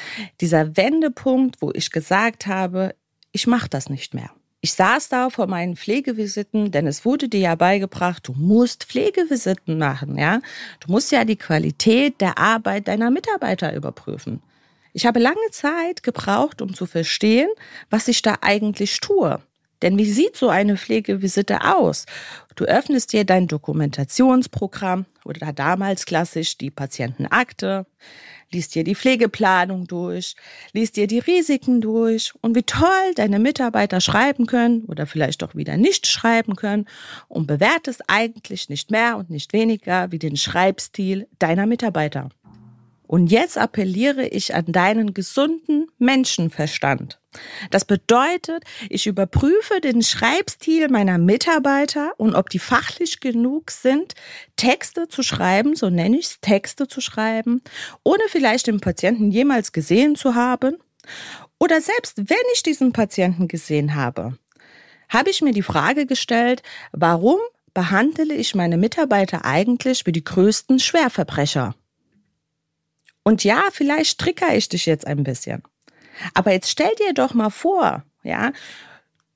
Dieser 0.42 0.76
Wendepunkt, 0.76 1.62
wo 1.62 1.72
ich 1.74 1.92
gesagt 1.92 2.48
habe, 2.48 2.96
ich 3.32 3.46
mache 3.46 3.70
das 3.70 3.90
nicht 3.90 4.16
mehr. 4.16 4.32
Ich 4.62 4.74
saß 4.74 5.08
da 5.08 5.30
vor 5.30 5.48
meinen 5.48 5.78
Pflegevisiten, 5.78 6.72
denn 6.72 6.86
es 6.86 7.06
wurde 7.06 7.30
dir 7.30 7.40
ja 7.40 7.56
beigebracht, 7.56 8.28
du 8.28 8.34
musst 8.34 8.84
Pflegevisiten 8.84 9.78
machen, 9.78 10.18
ja? 10.18 10.42
Du 10.82 10.92
musst 10.92 11.12
ja 11.14 11.24
die 11.24 11.38
Qualität 11.38 12.20
der 12.20 12.38
Arbeit 12.38 12.90
deiner 12.90 13.10
Mitarbeiter 13.10 13.74
überprüfen. 13.74 14.42
Ich 14.92 15.06
habe 15.06 15.20
lange 15.20 15.38
Zeit 15.52 16.04
gebraucht, 16.04 16.62
um 16.62 16.74
zu 16.74 16.86
verstehen, 16.86 17.50
was 17.90 18.10
ich 18.10 18.22
da 18.22 18.40
eigentlich 18.42 19.00
tue. 19.00 19.42
Denn 19.82 19.98
wie 19.98 20.12
sieht 20.12 20.36
so 20.36 20.50
eine 20.50 20.78
Pflegevisite 20.78 21.62
aus? 21.76 22.06
Du 22.56 22.66
öffnest 22.66 23.14
dir 23.14 23.24
dein 23.24 23.48
Dokumentationsprogramm 23.48 25.06
oder 25.24 25.54
damals 25.54 26.06
klassisch 26.06 26.58
die 26.58 26.72
Patientenakte, 26.72 27.86
liest 28.52 28.76
dir 28.76 28.84
die 28.84 28.96
Pflegeplanung 28.96 29.88
durch, 29.88 30.36
liest 30.74 30.98
dir 30.98 31.08
die 31.08 31.20
Risiken 31.20 31.82
durch 31.82 32.34
und 32.42 32.56
wie 32.56 32.64
toll 32.64 33.14
deine 33.16 33.40
Mitarbeiter 33.40 34.02
schreiben 34.02 34.46
können 34.46 34.84
oder 34.86 35.06
vielleicht 35.06 35.44
auch 35.44 35.56
wieder 35.56 35.78
nicht 35.78 36.08
schreiben 36.08 36.56
können 36.56 36.86
und 37.28 37.48
bewertest 37.48 38.04
eigentlich 38.08 38.70
nicht 38.70 38.92
mehr 38.92 39.18
und 39.18 39.30
nicht 39.30 39.54
weniger 39.54 40.12
wie 40.12 40.20
den 40.20 40.36
Schreibstil 40.36 41.28
deiner 41.38 41.66
Mitarbeiter. 41.66 42.30
Und 43.10 43.32
jetzt 43.32 43.58
appelliere 43.58 44.28
ich 44.28 44.54
an 44.54 44.66
deinen 44.68 45.16
gesunden 45.16 45.88
Menschenverstand. 45.98 47.20
Das 47.72 47.84
bedeutet, 47.84 48.66
ich 48.88 49.08
überprüfe 49.08 49.82
den 49.82 50.04
Schreibstil 50.04 50.90
meiner 50.90 51.18
Mitarbeiter 51.18 52.14
und 52.18 52.36
ob 52.36 52.52
die 52.52 52.60
fachlich 52.60 53.20
genug 53.20 53.72
sind, 53.72 54.14
Texte 54.58 55.08
zu 55.08 55.24
schreiben, 55.24 55.76
so 55.76 55.90
nenne 55.90 56.20
ich 56.20 56.26
es, 56.28 56.40
Texte 56.42 56.88
zu 56.88 57.02
schreiben, 57.02 57.64
ohne 58.04 58.22
vielleicht 58.28 58.68
den 58.68 58.80
Patienten 58.80 59.32
jemals 59.32 59.72
gesehen 59.72 60.16
zu 60.16 60.36
haben. 60.36 60.78
Oder 61.58 61.82
selbst 61.82 62.30
wenn 62.30 62.38
ich 62.54 62.62
diesen 62.62 62.94
Patienten 62.94 63.48
gesehen 63.48 63.96
habe, 63.96 64.38
habe 65.10 65.32
ich 65.32 65.42
mir 65.42 65.54
die 65.54 65.64
Frage 65.64 66.06
gestellt, 66.06 66.62
warum 66.92 67.40
behandle 67.74 68.36
ich 68.36 68.54
meine 68.54 68.78
Mitarbeiter 68.78 69.46
eigentlich 69.46 70.06
wie 70.06 70.12
die 70.12 70.24
größten 70.24 70.78
Schwerverbrecher? 70.78 71.74
Und 73.24 73.44
ja, 73.44 73.64
vielleicht 73.72 74.20
tricker 74.20 74.56
ich 74.56 74.70
dich 74.70 74.86
jetzt 74.86 75.06
ein 75.06 75.24
bisschen. 75.24 75.64
Aber 76.34 76.52
jetzt 76.52 76.70
stell 76.70 76.94
dir 76.96 77.14
doch 77.14 77.34
mal 77.34 77.50
vor, 77.50 78.04
ja, 78.24 78.52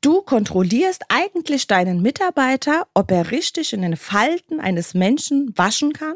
du 0.01 0.21
kontrollierst 0.21 1.03
eigentlich 1.09 1.67
deinen 1.67 2.01
Mitarbeiter, 2.01 2.87
ob 2.93 3.11
er 3.11 3.31
richtig 3.31 3.73
in 3.73 3.81
den 3.81 3.95
Falten 3.95 4.59
eines 4.59 4.93
Menschen 4.93 5.53
waschen 5.57 5.93
kann 5.93 6.15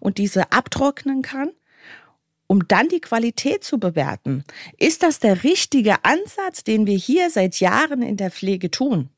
und 0.00 0.18
diese 0.18 0.52
abtrocknen 0.52 1.22
kann, 1.22 1.50
um 2.46 2.66
dann 2.66 2.88
die 2.88 3.00
Qualität 3.00 3.62
zu 3.62 3.78
bewerten. 3.78 4.44
Ist 4.76 5.04
das 5.04 5.20
der 5.20 5.44
richtige 5.44 6.04
Ansatz, 6.04 6.64
den 6.64 6.86
wir 6.86 6.96
hier 6.96 7.30
seit 7.30 7.60
Jahren 7.60 8.02
in 8.02 8.16
der 8.16 8.30
Pflege 8.30 8.70
tun? 8.70 9.10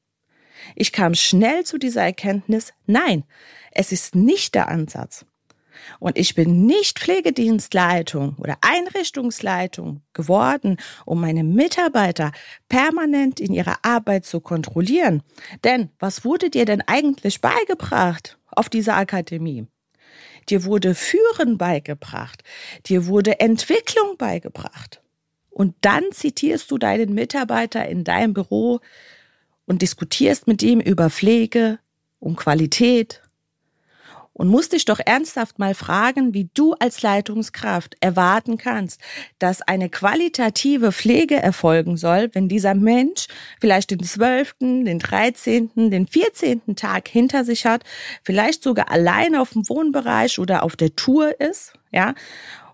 Ich 0.76 0.92
kam 0.92 1.14
schnell 1.14 1.64
zu 1.64 1.78
dieser 1.78 2.02
Erkenntnis, 2.02 2.72
nein, 2.86 3.24
es 3.72 3.90
ist 3.90 4.14
nicht 4.14 4.54
der 4.54 4.68
Ansatz. 4.68 5.24
Und 5.98 6.18
ich 6.18 6.34
bin 6.34 6.66
nicht 6.66 6.98
Pflegedienstleitung 6.98 8.36
oder 8.38 8.56
Einrichtungsleitung 8.60 10.02
geworden, 10.12 10.76
um 11.04 11.20
meine 11.20 11.44
Mitarbeiter 11.44 12.32
permanent 12.68 13.40
in 13.40 13.52
ihrer 13.52 13.76
Arbeit 13.82 14.24
zu 14.24 14.40
kontrollieren. 14.40 15.22
Denn 15.64 15.90
was 15.98 16.24
wurde 16.24 16.50
dir 16.50 16.64
denn 16.64 16.82
eigentlich 16.86 17.40
beigebracht 17.40 18.38
auf 18.46 18.68
dieser 18.68 18.96
Akademie? 18.96 19.66
Dir 20.48 20.64
wurde 20.64 20.94
Führen 20.94 21.58
beigebracht. 21.58 22.42
Dir 22.86 23.06
wurde 23.06 23.40
Entwicklung 23.40 24.16
beigebracht. 24.16 25.02
Und 25.50 25.74
dann 25.82 26.04
zitierst 26.12 26.70
du 26.70 26.78
deinen 26.78 27.14
Mitarbeiter 27.14 27.86
in 27.86 28.04
deinem 28.04 28.32
Büro 28.32 28.80
und 29.66 29.82
diskutierst 29.82 30.46
mit 30.46 30.62
ihm 30.62 30.80
über 30.80 31.10
Pflege, 31.10 31.78
um 32.18 32.36
Qualität 32.36 33.22
und 34.34 34.48
musst 34.48 34.72
dich 34.72 34.84
doch 34.84 35.00
ernsthaft 35.04 35.58
mal 35.58 35.74
fragen, 35.74 36.34
wie 36.34 36.48
du 36.54 36.74
als 36.74 37.02
Leitungskraft 37.02 37.96
erwarten 38.00 38.56
kannst, 38.56 39.00
dass 39.38 39.62
eine 39.62 39.88
qualitative 39.88 40.92
Pflege 40.92 41.36
erfolgen 41.36 41.96
soll, 41.96 42.30
wenn 42.32 42.48
dieser 42.48 42.74
Mensch 42.74 43.26
vielleicht 43.60 43.90
den 43.90 44.02
zwölften, 44.02 44.84
den 44.84 44.98
dreizehnten, 44.98 45.90
den 45.90 46.06
vierzehnten 46.06 46.76
Tag 46.76 47.08
hinter 47.08 47.44
sich 47.44 47.66
hat, 47.66 47.84
vielleicht 48.22 48.62
sogar 48.62 48.90
allein 48.90 49.36
auf 49.36 49.50
dem 49.50 49.68
Wohnbereich 49.68 50.38
oder 50.38 50.62
auf 50.62 50.76
der 50.76 50.96
Tour 50.96 51.38
ist, 51.40 51.74
ja, 51.90 52.14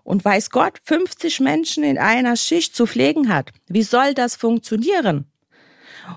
und 0.03 0.25
weiß 0.25 0.49
Gott, 0.49 0.79
50 0.85 1.39
Menschen 1.39 1.83
in 1.83 1.97
einer 1.99 2.35
Schicht 2.35 2.75
zu 2.75 2.87
pflegen 2.87 3.31
hat. 3.31 3.51
Wie 3.67 3.83
soll 3.83 4.13
das 4.13 4.35
funktionieren? 4.35 5.25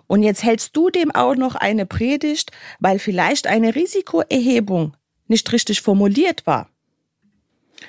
Und 0.06 0.22
jetzt 0.22 0.42
hältst 0.42 0.74
du 0.76 0.88
dem 0.88 1.10
auch 1.10 1.34
noch 1.36 1.54
eine 1.54 1.84
Predigt, 1.84 2.50
weil 2.80 2.98
vielleicht 2.98 3.46
eine 3.46 3.74
Risikoerhebung 3.74 4.94
nicht 5.32 5.50
richtig 5.50 5.80
formuliert 5.80 6.46
war. 6.46 6.68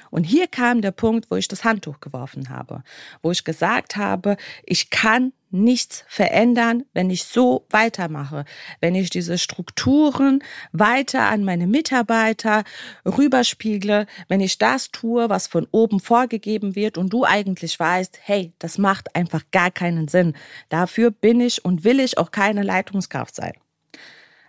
Und 0.10 0.24
hier 0.24 0.48
kam 0.48 0.82
der 0.82 0.92
Punkt, 0.92 1.30
wo 1.30 1.36
ich 1.36 1.48
das 1.48 1.64
Handtuch 1.64 2.00
geworfen 2.00 2.50
habe, 2.50 2.84
wo 3.22 3.32
ich 3.32 3.44
gesagt 3.44 3.96
habe, 3.96 4.38
ich 4.66 4.90
kann 4.90 5.34
nichts 5.52 6.04
verändern, 6.08 6.84
wenn 6.94 7.12
ich 7.12 7.26
so 7.26 7.68
weitermache, 7.70 8.46
wenn 8.80 8.96
ich 8.96 9.12
diese 9.12 9.38
Strukturen 9.38 10.44
weiter 10.72 11.24
an 11.24 11.44
meine 11.44 11.68
Mitarbeiter 11.68 12.64
rüberspiegle, 13.06 14.08
wenn 14.30 14.42
ich 14.42 14.58
das 14.58 14.90
tue, 14.90 15.30
was 15.30 15.46
von 15.46 15.68
oben 15.70 16.00
vorgegeben 16.00 16.76
wird 16.76 16.98
und 16.98 17.14
du 17.14 17.24
eigentlich 17.24 17.80
weißt, 17.80 18.20
hey, 18.24 18.54
das 18.58 18.80
macht 18.80 19.16
einfach 19.16 19.44
gar 19.52 19.70
keinen 19.70 20.08
Sinn. 20.08 20.34
Dafür 20.70 21.12
bin 21.12 21.40
ich 21.40 21.64
und 21.64 21.84
will 21.84 22.00
ich 22.00 22.18
auch 22.18 22.32
keine 22.32 22.64
Leitungskraft 22.64 23.36
sein. 23.36 23.54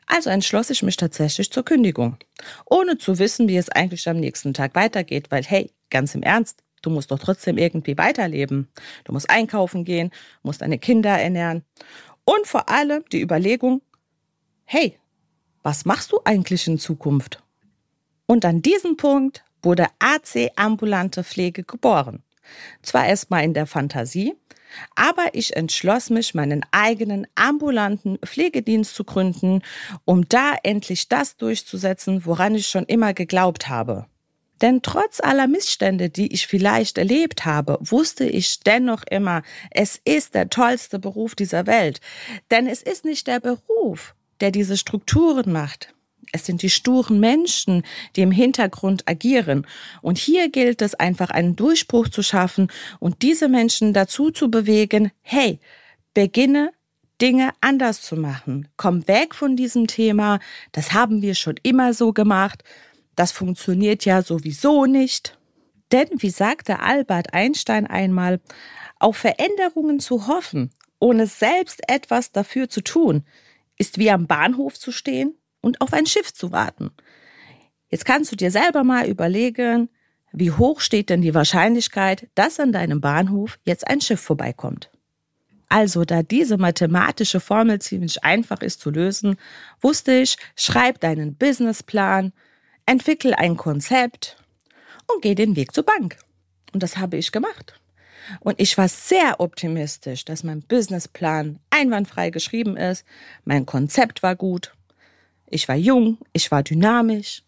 Also 0.07 0.31
entschloss 0.31 0.71
ich 0.71 0.83
mich 0.83 0.97
tatsächlich 0.97 1.51
zur 1.51 1.65
Kündigung, 1.65 2.17
ohne 2.67 2.99
zu 2.99 3.19
wissen, 3.19 3.49
wie 3.49 3.57
es 3.57 3.69
eigentlich 3.71 4.09
am 4.09 4.19
nächsten 4.19 4.55
Tag 4.55 4.75
weitergeht, 4.75 5.31
weil 5.31 5.43
hey, 5.45 5.71
ganz 5.91 6.15
im 6.15 6.23
Ernst, 6.23 6.63
du 6.83 6.91
musst 6.91 7.11
doch 7.11 7.19
trotzdem 7.19 7.57
irgendwie 7.57 7.97
weiterleben. 7.97 8.69
Du 9.05 9.13
musst 9.13 9.31
einkaufen 9.31 9.85
gehen, 9.85 10.11
musst 10.43 10.61
deine 10.61 10.79
Kinder 10.79 11.19
ernähren 11.19 11.65
und 12.25 12.47
vor 12.47 12.69
allem 12.69 13.05
die 13.13 13.21
Überlegung, 13.21 13.83
hey, 14.65 14.99
was 15.63 15.85
machst 15.85 16.13
du 16.13 16.21
eigentlich 16.25 16.67
in 16.67 16.79
Zukunft? 16.79 17.43
Und 18.27 18.45
an 18.45 18.63
diesem 18.63 18.97
Punkt 18.97 19.45
wurde 19.63 19.87
AC 19.99 20.51
Ambulante 20.57 21.25
Pflege 21.25 21.65
geboren. 21.65 22.23
Zwar 22.83 23.07
erstmal 23.07 23.45
in 23.45 23.55
der 23.55 23.67
Fantasie, 23.67 24.35
aber 24.95 25.35
ich 25.35 25.57
entschloss 25.57 26.11
mich, 26.11 26.35
meinen 26.35 26.65
eigenen 26.71 27.27
ambulanten 27.35 28.19
Pflegedienst 28.19 28.95
zu 28.95 29.05
gründen, 29.05 29.63
um 30.05 30.29
da 30.29 30.55
endlich 30.63 31.09
das 31.09 31.37
durchzusetzen, 31.37 32.25
woran 32.27 32.55
ich 32.55 32.69
schon 32.69 32.85
immer 32.85 33.15
geglaubt 33.15 33.69
habe. 33.69 34.07
Denn 34.61 34.83
trotz 34.83 35.21
aller 35.21 35.47
Missstände, 35.47 36.11
die 36.11 36.33
ich 36.33 36.47
vielleicht 36.47 36.97
erlebt 36.97 37.45
habe, 37.45 37.79
wusste 37.81 38.25
ich 38.25 38.61
dennoch 38.61 39.03
immer, 39.11 39.43
es 39.71 40.01
ist 40.05 40.35
der 40.35 40.49
tollste 40.49 40.99
Beruf 40.99 41.35
dieser 41.35 41.67
Welt. 41.67 42.01
Denn 42.51 42.67
es 42.67 42.83
ist 42.83 43.05
nicht 43.05 43.27
der 43.27 43.41
Beruf, 43.41 44.15
der 44.41 44.53
diese 44.53 44.77
Strukturen 44.77 45.53
macht. 45.53 45.95
Es 46.33 46.47
sind 46.47 46.63
die 46.63 46.71
sturen 46.71 47.21
Menschen, 47.21 47.83
die 48.17 48.23
im 48.23 48.31
Hintergrund 48.31 49.09
agieren. 49.09 49.67
Und 50.03 50.19
hier 50.19 50.51
gilt 50.51 50.83
es 50.83 50.95
einfach 50.95 51.31
einen 51.31 51.57
Durchbruch 51.57 52.09
zu 52.09 52.23
schaffen 52.23 52.69
und 53.01 53.23
diese 53.23 53.49
Menschen 53.49 53.93
dazu 53.93 54.31
zu 54.31 54.51
bewegen, 54.51 55.11
hey, 55.23 55.61
beginne 56.15 56.73
Dinge 57.21 57.51
anders 57.61 58.03
zu 58.03 58.17
machen. 58.17 58.69
Komm 58.77 59.07
weg 59.07 59.35
von 59.35 59.57
diesem 59.57 59.87
Thema. 59.87 60.41
Das 60.73 60.93
haben 60.93 61.23
wir 61.23 61.35
schon 61.35 61.55
immer 61.63 61.95
so 61.95 62.13
gemacht. 62.13 62.65
Das 63.15 63.33
funktioniert 63.33 64.05
ja 64.05 64.23
sowieso 64.23 64.87
nicht. 64.87 65.39
Denn, 65.93 66.09
wie 66.17 66.31
sagte 66.31 66.81
Albert 66.81 67.33
Einstein 67.33 67.87
einmal, 67.87 68.41
auf 68.99 69.17
Veränderungen 69.17 70.01
zu 70.01 70.27
hoffen, 70.27 70.71
ohne 70.99 71.27
selbst 71.27 71.89
etwas 71.89 72.33
dafür 72.33 72.69
zu 72.69 72.81
tun, 72.81 73.25
ist 73.77 73.99
wie 73.99 74.11
am 74.11 74.27
Bahnhof 74.27 74.79
zu 74.79 74.93
stehen 74.93 75.35
und 75.65 75.81
auf 75.81 75.93
ein 75.93 76.07
Schiff 76.07 76.33
zu 76.33 76.53
warten. 76.53 76.91
Jetzt 77.89 78.05
kannst 78.05 78.33
du 78.33 78.37
dir 78.37 78.51
selber 78.51 78.85
mal 78.85 79.07
überlegen, 79.07 79.89
wie 80.33 80.51
hoch 80.51 80.81
steht 80.81 81.11
denn 81.11 81.23
die 81.23 81.35
Wahrscheinlichkeit, 81.35 82.29
dass 82.35 82.59
an 82.59 82.73
deinem 82.73 83.01
Bahnhof 83.01 83.59
jetzt 83.65 83.87
ein 83.87 84.01
Schiff 84.01 84.21
vorbeikommt? 84.21 84.91
Also, 85.69 86.05
da 86.05 86.23
diese 86.23 86.57
mathematische 86.57 87.41
Formel 87.41 87.81
ziemlich 87.81 88.23
einfach 88.23 88.61
ist 88.61 88.81
zu 88.81 88.91
lösen, 88.91 89.37
wusste 89.81 90.13
ich, 90.13 90.37
schreib 90.57 91.01
deinen 91.01 91.37
Businessplan, 91.37 92.33
entwickel 92.87 93.35
ein 93.35 93.57
Konzept 93.57 94.37
und 95.13 95.23
geh 95.23 95.35
den 95.35 95.57
Weg 95.57 95.73
zur 95.73 95.85
Bank. 95.85 96.19
Und 96.73 96.83
das 96.83 96.99
habe 96.99 97.17
ich 97.17 97.33
gemacht. 97.33 97.81
Und 98.41 98.61
ich 98.61 98.77
war 98.79 98.89
sehr 98.89 99.41
optimistisch, 99.41 100.25
dass 100.25 100.45
mein 100.45 100.63
Businessplan 100.63 101.61
einwandfrei 101.71 102.31
geschrieben 102.31 102.77
ist, 102.77 103.05
mein 103.45 103.67
Konzept 103.67 104.23
war 104.23 104.35
gut, 104.35 104.75
ich 105.49 105.69
war 105.69 105.77
jung, 105.77 106.19
ich 106.33 106.51
war 106.51 106.63
dynamisch. 106.63 107.43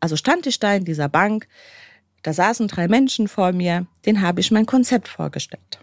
Also 0.00 0.16
stand 0.16 0.46
ich 0.46 0.58
da 0.58 0.74
in 0.74 0.84
dieser 0.84 1.08
Bank, 1.08 1.46
da 2.22 2.32
saßen 2.32 2.68
drei 2.68 2.88
Menschen 2.88 3.28
vor 3.28 3.52
mir, 3.52 3.86
denen 4.06 4.22
habe 4.22 4.40
ich 4.40 4.50
mein 4.50 4.66
Konzept 4.66 5.08
vorgestellt. 5.08 5.80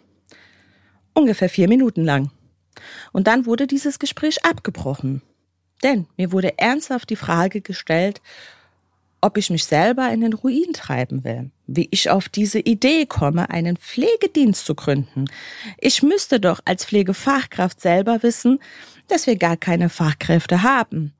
Ungefähr 1.13 1.49
vier 1.49 1.67
Minuten 1.67 2.03
lang. 2.03 2.31
Und 3.11 3.27
dann 3.27 3.45
wurde 3.45 3.67
dieses 3.67 3.99
Gespräch 3.99 4.45
abgebrochen. 4.45 5.21
Denn 5.83 6.07
mir 6.17 6.31
wurde 6.31 6.57
ernsthaft 6.57 7.09
die 7.09 7.15
Frage 7.15 7.61
gestellt, 7.61 8.21
ob 9.21 9.37
ich 9.37 9.49
mich 9.49 9.65
selber 9.65 10.09
in 10.11 10.21
den 10.21 10.33
Ruin 10.33 10.71
treiben 10.73 11.23
will, 11.23 11.51
wie 11.67 11.89
ich 11.91 12.09
auf 12.09 12.29
diese 12.29 12.59
Idee 12.59 13.05
komme, 13.05 13.49
einen 13.49 13.75
Pflegedienst 13.75 14.65
zu 14.65 14.75
gründen. 14.75 15.25
Ich 15.77 16.01
müsste 16.03 16.39
doch 16.39 16.61
als 16.65 16.85
Pflegefachkraft 16.85 17.81
selber 17.81 18.23
wissen, 18.23 18.59
dass 19.09 19.27
wir 19.27 19.35
gar 19.35 19.57
keine 19.57 19.89
Fachkräfte 19.89 20.63
haben. 20.63 21.13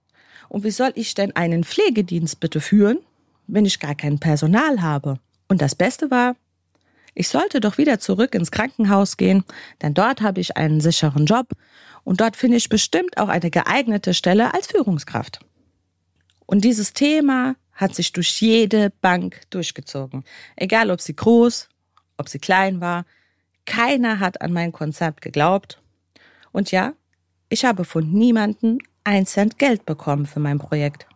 Und 0.48 0.64
wie 0.64 0.72
soll 0.72 0.92
ich 0.96 1.14
denn 1.14 1.36
einen 1.36 1.64
Pflegedienst 1.64 2.40
bitte 2.40 2.62
führen, 2.62 3.00
wenn 3.48 3.66
ich 3.66 3.80
gar 3.80 3.96
kein 3.96 4.20
Personal 4.20 4.82
habe? 4.82 5.20
Und 5.48 5.62
das 5.62 5.76
Beste 5.76 6.10
war, 6.10 6.36
ich 7.14 7.28
sollte 7.28 7.60
doch 7.60 7.78
wieder 7.78 8.00
zurück 8.00 8.34
ins 8.34 8.52
Krankenhaus 8.52 9.18
gehen, 9.18 9.44
denn 9.82 9.94
dort 9.94 10.22
habe 10.22 10.40
ich 10.40 10.58
einen 10.58 10.80
sicheren 10.80 11.26
Job 11.26 11.50
und 12.04 12.22
dort 12.22 12.36
finde 12.36 12.58
ich 12.58 12.70
bestimmt 12.70 13.18
auch 13.18 13.30
eine 13.30 13.50
geeignete 13.50 14.14
Stelle 14.14 14.54
als 14.54 14.68
Führungskraft. 14.68 15.40
Und 16.46 16.64
dieses 16.64 16.94
Thema 16.94 17.56
hat 17.74 17.96
sich 17.96 18.12
durch 18.12 18.42
jede 18.42 18.92
Bank 19.02 19.42
durchgezogen. 19.50 20.24
Egal, 20.56 20.92
ob 20.92 21.02
sie 21.02 21.16
groß, 21.16 21.70
ob 22.18 22.28
sie 22.28 22.40
klein 22.40 22.82
war. 22.82 23.06
Keiner 23.66 24.20
hat 24.20 24.42
an 24.42 24.52
mein 24.52 24.72
Konzept 24.72 25.22
geglaubt. 25.22 25.82
Und 26.52 26.72
ja, 26.72 26.94
ich 27.50 27.66
habe 27.66 27.84
von 27.84 28.10
niemandem 28.12 28.80
ein 29.04 29.26
Cent 29.26 29.58
Geld 29.60 29.86
bekommen 29.86 30.26
für 30.26 30.40
mein 30.40 30.60
Projekt. 30.60 31.08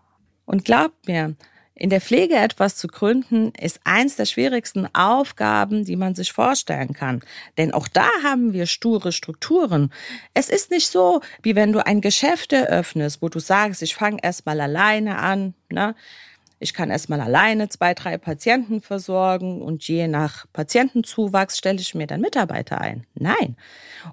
Und 0.46 0.66
glaubt 0.66 1.08
mir, 1.08 1.36
in 1.75 1.90
der 1.90 2.02
Pflege 2.02 2.36
etwas 2.36 2.75
zu 2.75 2.88
gründen, 2.88 3.52
ist 3.60 3.80
eins 3.84 4.16
der 4.16 4.25
schwierigsten 4.25 4.88
Aufgaben, 4.94 5.86
die 5.86 5.96
man 5.96 6.13
sich 6.13 6.32
vorstellen 6.32 6.94
kann. 6.94 7.22
Denn 7.58 7.74
auch 7.74 7.88
da 7.88 8.08
haben 8.24 8.54
wir 8.54 8.68
sture 8.68 9.12
Strukturen. 9.12 9.92
Es 10.36 10.50
ist 10.50 10.70
nicht 10.70 10.88
so, 10.88 11.22
wie 11.42 11.56
wenn 11.56 11.74
du 11.74 11.86
ein 11.86 12.02
Geschäft 12.02 12.54
eröffnest, 12.54 13.22
wo 13.22 13.30
du 13.30 13.40
sagst, 13.40 13.82
ich 13.82 13.96
fange 13.96 14.20
erstmal 14.22 14.62
alleine 14.62 15.18
an. 15.18 15.56
Ne? 15.72 15.96
Ich 16.63 16.74
kann 16.74 16.89
erstmal 16.89 17.20
alleine 17.20 17.67
zwei, 17.67 17.93
drei 17.93 18.17
Patienten 18.17 18.79
versorgen 18.79 19.62
und 19.62 19.86
je 19.86 20.08
nach 20.08 20.46
Patientenzuwachs 20.53 21.58
stelle 21.58 21.82
ich 21.82 21.93
mir 21.93 22.08
dann 22.08 22.22
Mitarbeiter 22.22 22.79
ein. 22.79 23.05
Nein. 23.15 23.58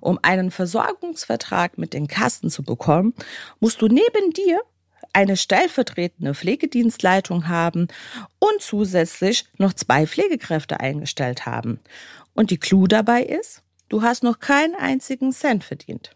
Um 0.00 0.18
einen 0.22 0.50
Versorgungsvertrag 0.50 1.78
mit 1.78 1.94
den 1.94 2.08
Kassen 2.08 2.50
zu 2.50 2.64
bekommen, 2.64 3.14
musst 3.60 3.80
du 3.82 3.86
neben 3.86 4.32
dir 4.32 4.60
eine 5.12 5.36
stellvertretende 5.36 6.34
Pflegedienstleitung 6.34 7.46
haben 7.46 7.86
und 8.40 8.60
zusätzlich 8.60 9.44
noch 9.58 9.72
zwei 9.72 10.08
Pflegekräfte 10.08 10.80
eingestellt 10.80 11.46
haben. 11.46 11.78
Und 12.34 12.50
die 12.50 12.58
Clou 12.58 12.88
dabei 12.88 13.22
ist, 13.22 13.62
du 13.88 14.02
hast 14.02 14.24
noch 14.24 14.40
keinen 14.40 14.74
einzigen 14.74 15.30
Cent 15.30 15.62
verdient. 15.62 16.10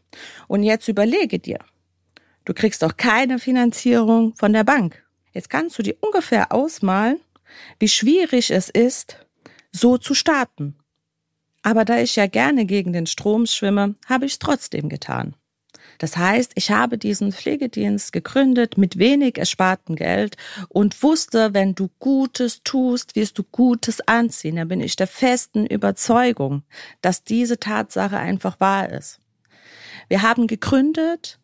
Und 0.49 0.65
jetzt 0.65 0.89
überlege 0.89 1.39
dir, 1.39 1.61
du 2.45 2.55
kriegst 2.55 2.83
auch 2.83 2.97
keine 2.97 3.39
Finanzierung 3.39 4.35
von 4.35 4.53
der 4.53 4.65
Bank. 4.65 5.04
Jetzt 5.35 5.51
kannst 5.51 5.79
du 5.79 5.83
dir 5.83 5.97
ungefähr 6.01 6.53
ausmalen, 6.53 7.21
wie 7.79 7.89
schwierig 7.89 8.51
es 8.51 8.71
ist, 8.71 9.19
so 9.73 9.99
zu 9.99 10.15
starten. 10.15 10.77
Aber 11.63 11.85
da 11.85 11.99
ich 11.99 12.17
ja 12.17 12.27
gerne 12.27 12.67
gegen 12.67 12.93
den 12.93 13.07
Strom 13.07 13.47
schwimme, 13.47 13.97
habe 14.07 14.27
ich 14.27 14.33
es 14.33 14.39
trotzdem 14.39 14.89
getan. 14.89 15.35
Das 15.99 16.17
heißt, 16.17 16.53
ich 16.55 16.71
habe 16.71 16.99
diesen 16.99 17.33
Pflegedienst 17.33 18.13
gegründet 18.13 18.79
mit 18.79 18.99
wenig 18.99 19.39
erspartem 19.39 19.97
Geld 19.97 20.37
und 20.69 21.03
wusste, 21.03 21.55
wenn 21.55 21.75
du 21.75 21.89
Gutes 21.99 22.63
tust, 22.65 23.17
wirst 23.17 23.39
du 23.39 23.45
Gutes 23.45 24.01
anziehen. 24.07 24.57
Da 24.57 24.65
bin 24.65 24.81
ich 24.81 24.97
der 24.97 25.07
festen 25.07 25.67
Überzeugung, 25.67 26.63
dass 27.01 27.25
diese 27.25 27.59
Tatsache 27.59 28.19
einfach 28.19 28.61
wahr 28.61 28.91
ist. 28.91 29.21
Wir 30.09 30.23
haben 30.23 30.47
gegründet, 30.47 31.39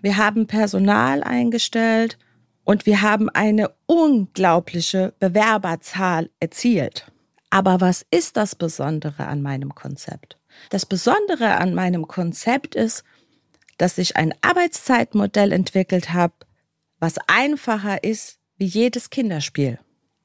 wir 0.00 0.16
haben 0.16 0.46
Personal 0.46 1.22
eingestellt 1.22 2.18
und 2.64 2.86
wir 2.86 3.02
haben 3.02 3.28
eine 3.28 3.70
unglaubliche 3.86 5.14
Bewerberzahl 5.18 6.30
erzielt. 6.40 7.10
Aber 7.50 7.80
was 7.80 8.04
ist 8.10 8.36
das 8.36 8.54
Besondere 8.54 9.26
an 9.26 9.42
meinem 9.42 9.74
Konzept? 9.74 10.38
Das 10.70 10.86
Besondere 10.86 11.56
an 11.56 11.74
meinem 11.74 12.08
Konzept 12.08 12.74
ist, 12.74 13.04
dass 13.78 13.98
ich 13.98 14.16
ein 14.16 14.34
Arbeitszeitmodell 14.40 15.52
entwickelt 15.52 16.12
habe, 16.12 16.34
was 16.98 17.16
einfacher 17.26 18.02
ist 18.02 18.38
wie 18.56 18.66
jedes 18.66 19.10
Kinderspiel. 19.10 19.78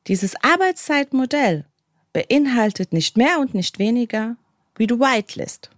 Dieses 0.08 0.36
Arbeitszeitmodell 0.42 1.66
beinhaltet 2.14 2.94
nicht 2.94 3.18
mehr 3.18 3.40
und 3.40 3.54
nicht 3.54 3.80
weniger 3.80 4.38
wie 4.76 4.88
du 4.88 5.00
Whitelist. 5.00 5.72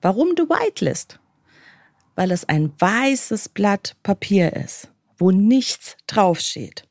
Warum 0.00 0.34
du 0.34 0.48
Whitelist? 0.48 1.20
Weil 2.14 2.30
es 2.30 2.48
ein 2.48 2.72
weißes 2.78 3.50
Blatt 3.50 3.94
Papier 4.02 4.54
ist 4.54 4.90
wo 5.18 5.30
nichts 5.30 5.96
draufsteht. 6.06 6.84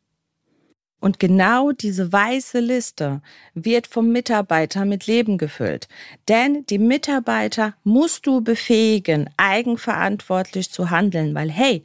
Und 1.00 1.20
genau 1.20 1.72
diese 1.72 2.12
weiße 2.12 2.60
Liste 2.60 3.22
wird 3.54 3.86
vom 3.86 4.12
Mitarbeiter 4.12 4.86
mit 4.86 5.06
Leben 5.06 5.38
gefüllt. 5.38 5.88
Denn 6.28 6.66
die 6.66 6.80
Mitarbeiter 6.80 7.76
musst 7.84 8.26
du 8.26 8.42
befähigen, 8.42 9.30
eigenverantwortlich 9.38 10.72
zu 10.72 10.90
handeln, 10.90 11.36
weil 11.36 11.52
hey, 11.52 11.84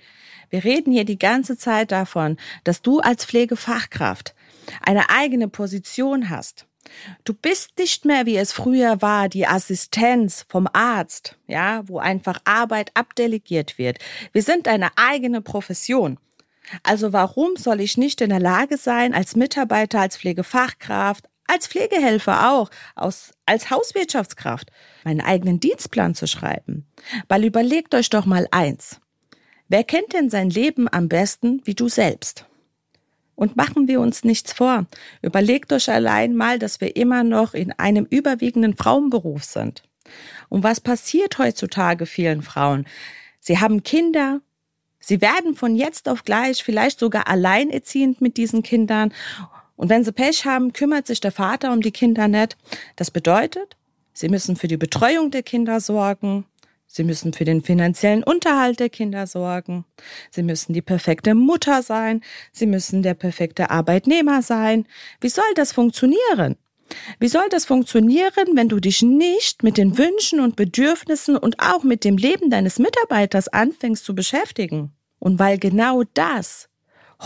wir 0.49 0.65
reden 0.65 0.93
hier 0.93 1.05
die 1.05 1.19
ganze 1.19 1.59
Zeit 1.59 1.93
davon, 1.93 2.39
dass 2.65 2.81
du 2.81 3.01
als 3.01 3.25
Pflegefachkraft 3.27 4.35
eine 4.81 5.11
eigene 5.11 5.49
Position 5.49 6.31
hast. 6.31 6.67
Du 7.25 7.35
bist 7.35 7.79
nicht 7.79 8.05
mehr, 8.05 8.27
wie 8.27 8.37
es 8.37 8.53
früher 8.53 9.03
war, 9.03 9.29
die 9.29 9.47
Assistenz 9.47 10.47
vom 10.49 10.67
Arzt, 10.73 11.37
ja, 11.47 11.83
wo 11.87 11.99
einfach 11.99 12.41
Arbeit 12.45 12.91
abdelegiert 12.95 13.79
wird. 13.79 13.99
Wir 14.33 14.43
sind 14.43 14.67
eine 14.67 14.97
eigene 14.97 15.41
Profession. 15.43 16.19
Also 16.83 17.13
warum 17.13 17.57
soll 17.57 17.81
ich 17.81 17.97
nicht 17.97 18.21
in 18.21 18.31
der 18.31 18.41
Lage 18.41 18.77
sein, 18.77 19.15
als 19.15 19.37
Mitarbeiter, 19.37 20.01
als 20.01 20.17
Pflegefachkraft, 20.17 21.29
als 21.47 21.67
Pflegehelfer 21.67 22.51
auch, 22.51 22.71
aus, 22.95 23.33
als 23.47 23.71
Hauswirtschaftskraft, 23.71 24.71
meinen 25.05 25.21
eigenen 25.21 25.61
Dienstplan 25.61 26.15
zu 26.15 26.27
schreiben? 26.27 26.87
Weil 27.29 27.45
überlegt 27.45 27.95
euch 27.95 28.11
doch 28.11 28.27
mal 28.27 28.47
eins. 28.51 29.01
Wer 29.69 29.85
kennt 29.85 30.13
denn 30.13 30.31
sein 30.31 30.51
Leben 30.51 30.89
am 30.91 31.09
besten 31.09 31.61
wie 31.65 31.75
du 31.75 31.89
selbst? 31.89 32.47
Und 33.37 33.57
machen 33.57 33.89
wir 33.89 34.01
uns 34.01 34.23
nichts 34.23 34.53
vor. 34.53 34.87
Überlegt 35.23 35.73
euch 35.73 35.91
allein 35.91 36.35
mal, 36.35 36.59
dass 36.59 36.81
wir 36.81 36.95
immer 36.97 37.25
noch 37.25 37.55
in 37.55 37.73
einem 37.73 38.05
überwiegenden 38.05 38.77
Frauenberuf 38.77 39.45
sind. 39.45 39.83
Und 40.49 40.63
was 40.63 40.81
passiert 40.81 41.39
heutzutage 41.39 42.07
vielen 42.07 42.43
Frauen? 42.43 42.87
Sie 43.39 43.59
haben 43.59 43.83
Kinder, 43.83 44.41
Sie 45.01 45.21
werden 45.21 45.55
von 45.55 45.75
jetzt 45.75 46.09
auf 46.09 46.25
gleich 46.25 46.63
vielleicht 46.63 47.01
sogar 47.01 47.27
alleinerziehend 47.27 48.21
mit 48.21 48.37
diesen 48.37 48.63
Kindern. 48.63 49.13
Und 49.77 49.89
wenn 49.89 50.05
sie 50.05 50.13
Pech 50.13 50.45
haben, 50.45 50.73
kümmert 50.73 51.07
sich 51.07 51.21
der 51.21 51.33
Vater 51.33 51.73
um 51.73 51.81
die 51.81 51.91
Kinder 51.91 52.29
nicht. 52.29 52.57
Das 52.97 53.11
bedeutet, 53.11 53.77
sie 54.13 54.29
müssen 54.29 54.57
für 54.57 54.69
die 54.69 54.77
Betreuung 54.77 55.31
der 55.31 55.43
Kinder 55.43 55.81
sorgen. 55.81 56.45
Sie 56.87 57.05
müssen 57.05 57.33
für 57.33 57.45
den 57.45 57.63
finanziellen 57.63 58.25
Unterhalt 58.25 58.81
der 58.81 58.91
Kinder 58.91 59.27
sorgen. 59.29 59.85
Sie 60.31 60.43
müssen 60.43 60.73
die 60.73 60.83
perfekte 60.83 61.35
Mutter 61.35 61.83
sein. 61.83 62.21
Sie 62.53 62.67
müssen 62.67 63.03
der 63.03 63.15
perfekte 63.15 63.71
Arbeitnehmer 63.71 64.43
sein. 64.43 64.87
Wie 65.21 65.29
soll 65.29 65.45
das 65.55 65.73
funktionieren? 65.73 66.57
Wie 67.19 67.29
soll 67.29 67.49
das 67.51 67.65
funktionieren, 67.65 68.55
wenn 68.55 68.69
du 68.69 68.81
dich 68.81 69.03
nicht 69.03 69.63
mit 69.63 69.77
den 69.77 69.99
Wünschen 69.99 70.41
und 70.41 70.57
Bedürfnissen 70.57 71.37
und 71.37 71.61
auch 71.61 71.83
mit 71.83 72.05
dem 72.05 72.17
Leben 72.17 72.51
deines 72.51 72.79
Mitarbeiters 72.79 73.49
anfängst 73.49 74.05
zu 74.05 74.15
beschäftigen? 74.15 74.93
Und 75.19 75.39
weil 75.39 75.59
genau 75.59 76.03
das 76.15 76.71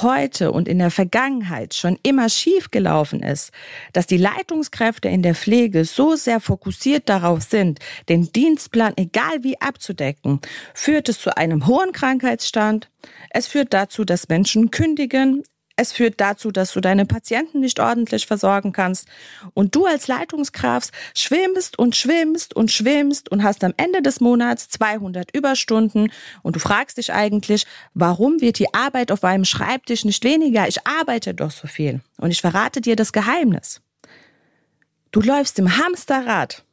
heute 0.02 0.52
und 0.52 0.68
in 0.68 0.78
der 0.78 0.90
Vergangenheit 0.90 1.74
schon 1.74 1.98
immer 2.02 2.28
schief 2.28 2.70
gelaufen 2.70 3.22
ist, 3.22 3.52
dass 3.92 4.06
die 4.06 4.16
Leitungskräfte 4.16 5.08
in 5.08 5.22
der 5.22 5.34
Pflege 5.34 5.84
so 5.84 6.16
sehr 6.16 6.40
fokussiert 6.40 7.08
darauf 7.08 7.42
sind, 7.42 7.78
den 8.08 8.32
Dienstplan 8.32 8.94
egal 8.96 9.42
wie 9.42 9.60
abzudecken, 9.60 10.40
führt 10.74 11.08
es 11.08 11.20
zu 11.20 11.36
einem 11.36 11.66
hohen 11.66 11.92
Krankheitsstand. 11.92 12.90
Es 13.30 13.46
führt 13.46 13.72
dazu, 13.72 14.04
dass 14.04 14.28
Menschen 14.28 14.70
kündigen. 14.70 15.42
Es 15.76 15.92
führt 15.92 16.20
dazu, 16.20 16.52
dass 16.52 16.72
du 16.72 16.80
deine 16.80 17.04
Patienten 17.04 17.60
nicht 17.60 17.80
ordentlich 17.80 18.26
versorgen 18.26 18.72
kannst. 18.72 19.08
Und 19.54 19.74
du 19.74 19.86
als 19.86 20.06
Leitungskraft 20.06 20.90
schwimmst 21.14 21.78
und 21.78 21.96
schwimmst 21.96 22.54
und 22.54 22.70
schwimmst 22.70 23.30
und 23.30 23.42
hast 23.42 23.64
am 23.64 23.74
Ende 23.76 24.00
des 24.00 24.20
Monats 24.20 24.68
200 24.68 25.34
Überstunden. 25.34 26.12
Und 26.42 26.54
du 26.56 26.60
fragst 26.60 26.98
dich 26.98 27.12
eigentlich, 27.12 27.66
warum 27.92 28.40
wird 28.40 28.60
die 28.60 28.72
Arbeit 28.72 29.10
auf 29.10 29.22
meinem 29.22 29.44
Schreibtisch 29.44 30.04
nicht 30.04 30.22
weniger? 30.22 30.68
Ich 30.68 30.86
arbeite 30.86 31.34
doch 31.34 31.50
so 31.50 31.66
viel. 31.66 32.00
Und 32.18 32.30
ich 32.30 32.40
verrate 32.40 32.80
dir 32.80 32.94
das 32.94 33.12
Geheimnis. 33.12 33.80
Du 35.10 35.20
läufst 35.20 35.58
im 35.58 35.76
Hamsterrad. 35.76 36.64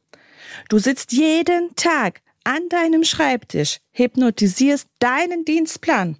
Du 0.68 0.78
sitzt 0.78 1.12
jeden 1.12 1.74
Tag 1.74 2.22
an 2.44 2.68
deinem 2.68 3.04
Schreibtisch, 3.04 3.78
hypnotisierst 3.92 4.88
deinen 4.98 5.44
Dienstplan, 5.44 6.18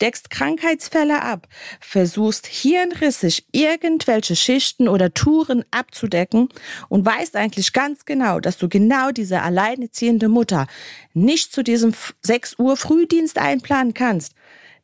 deckst 0.00 0.30
Krankheitsfälle 0.30 1.22
ab, 1.22 1.48
versuchst 1.80 2.46
hirnrissig 2.46 3.46
irgendwelche 3.52 4.36
Schichten 4.36 4.88
oder 4.88 5.12
Touren 5.14 5.64
abzudecken 5.70 6.48
und 6.88 7.04
weißt 7.04 7.36
eigentlich 7.36 7.72
ganz 7.72 8.04
genau, 8.04 8.40
dass 8.40 8.58
du 8.58 8.68
genau 8.68 9.10
diese 9.10 9.42
alleineziehende 9.42 10.28
Mutter 10.28 10.66
nicht 11.14 11.52
zu 11.52 11.62
diesem 11.62 11.94
6 12.22 12.58
Uhr 12.58 12.76
Frühdienst 12.76 13.38
einplanen 13.38 13.94
kannst. 13.94 14.34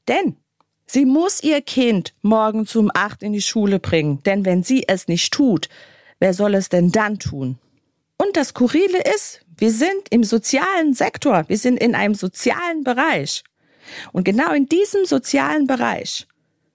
Denn 0.08 0.36
sie 0.86 1.04
muss 1.04 1.42
ihr 1.42 1.60
Kind 1.62 2.14
morgen 2.22 2.66
um 2.74 2.90
8 2.92 3.22
in 3.22 3.32
die 3.32 3.42
Schule 3.42 3.78
bringen. 3.78 4.22
Denn 4.24 4.44
wenn 4.44 4.62
sie 4.62 4.86
es 4.88 5.08
nicht 5.08 5.32
tut, 5.32 5.68
wer 6.18 6.34
soll 6.34 6.54
es 6.54 6.68
denn 6.68 6.90
dann 6.92 7.18
tun? 7.18 7.58
Und 8.16 8.36
das 8.36 8.48
Skurrile 8.48 9.02
ist, 9.14 9.40
wir 9.56 9.70
sind 9.70 10.08
im 10.10 10.24
sozialen 10.24 10.94
Sektor, 10.94 11.44
wir 11.48 11.58
sind 11.58 11.78
in 11.78 11.94
einem 11.94 12.14
sozialen 12.14 12.84
Bereich. 12.84 13.44
Und 14.12 14.24
genau 14.24 14.52
in 14.52 14.66
diesem 14.66 15.04
sozialen 15.04 15.66
Bereich 15.66 16.26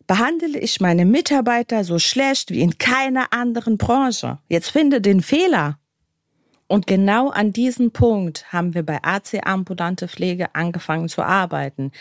behandle 0.08 0.60
ich 0.60 0.82
meine 0.82 1.06
Mitarbeiter 1.06 1.84
so 1.84 2.00
schlecht 2.00 2.52
wie 2.52 2.62
in 2.62 2.78
keiner 2.78 3.32
anderen 3.32 3.78
Branche. 3.78 4.40
Jetzt 4.48 4.70
finde 4.70 5.02
den 5.02 5.22
Fehler. 5.22 5.79
Und 6.72 6.86
genau 6.86 7.30
an 7.30 7.52
diesem 7.52 7.90
Punkt 7.90 8.54
haben 8.54 8.76
wir 8.76 8.84
bei 8.84 9.00
AC 9.02 9.44
Ambulante 9.44 10.08
Pflege 10.08 10.54
angefangen 10.54 11.10
zu 11.10 11.24
arbeiten. 11.24 11.92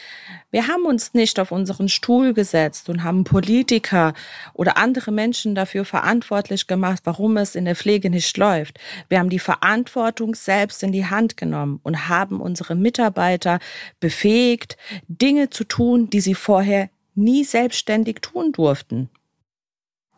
Wir 0.50 0.68
haben 0.68 0.85
uns 0.85 1.14
nicht 1.14 1.40
auf 1.40 1.52
unseren 1.52 1.88
Stuhl 1.88 2.35
gesetzt 2.35 2.90
und 2.90 3.02
haben 3.02 3.24
Politiker 3.24 4.12
oder 4.52 4.76
andere 4.76 5.11
Menschen 5.11 5.54
dafür 5.54 5.87
verantwortlich 5.87 6.66
gemacht, 6.66 7.00
warum 7.04 7.38
es 7.38 7.54
in 7.54 7.64
der 7.64 7.76
Pflege 7.76 8.11
nicht 8.11 8.37
läuft. 8.37 8.78
Wir 9.09 9.20
haben 9.20 9.31
die 9.31 9.38
Verantwortung 9.38 10.35
selbst 10.35 10.83
in 10.83 10.92
die 10.92 11.07
Hand 11.07 11.38
genommen 11.38 11.81
und 11.83 12.11
haben 12.11 12.38
unsere 12.38 12.74
Mitarbeiter 12.74 13.61
befähigt, 14.00 14.76
Dinge 15.09 15.48
zu 15.48 15.64
tun, 15.64 16.11
die 16.11 16.20
sie 16.20 16.35
vorher 16.35 16.90
nie 17.14 17.42
selbstständig 17.42 18.18
tun 18.20 18.52
durften. 18.52 19.09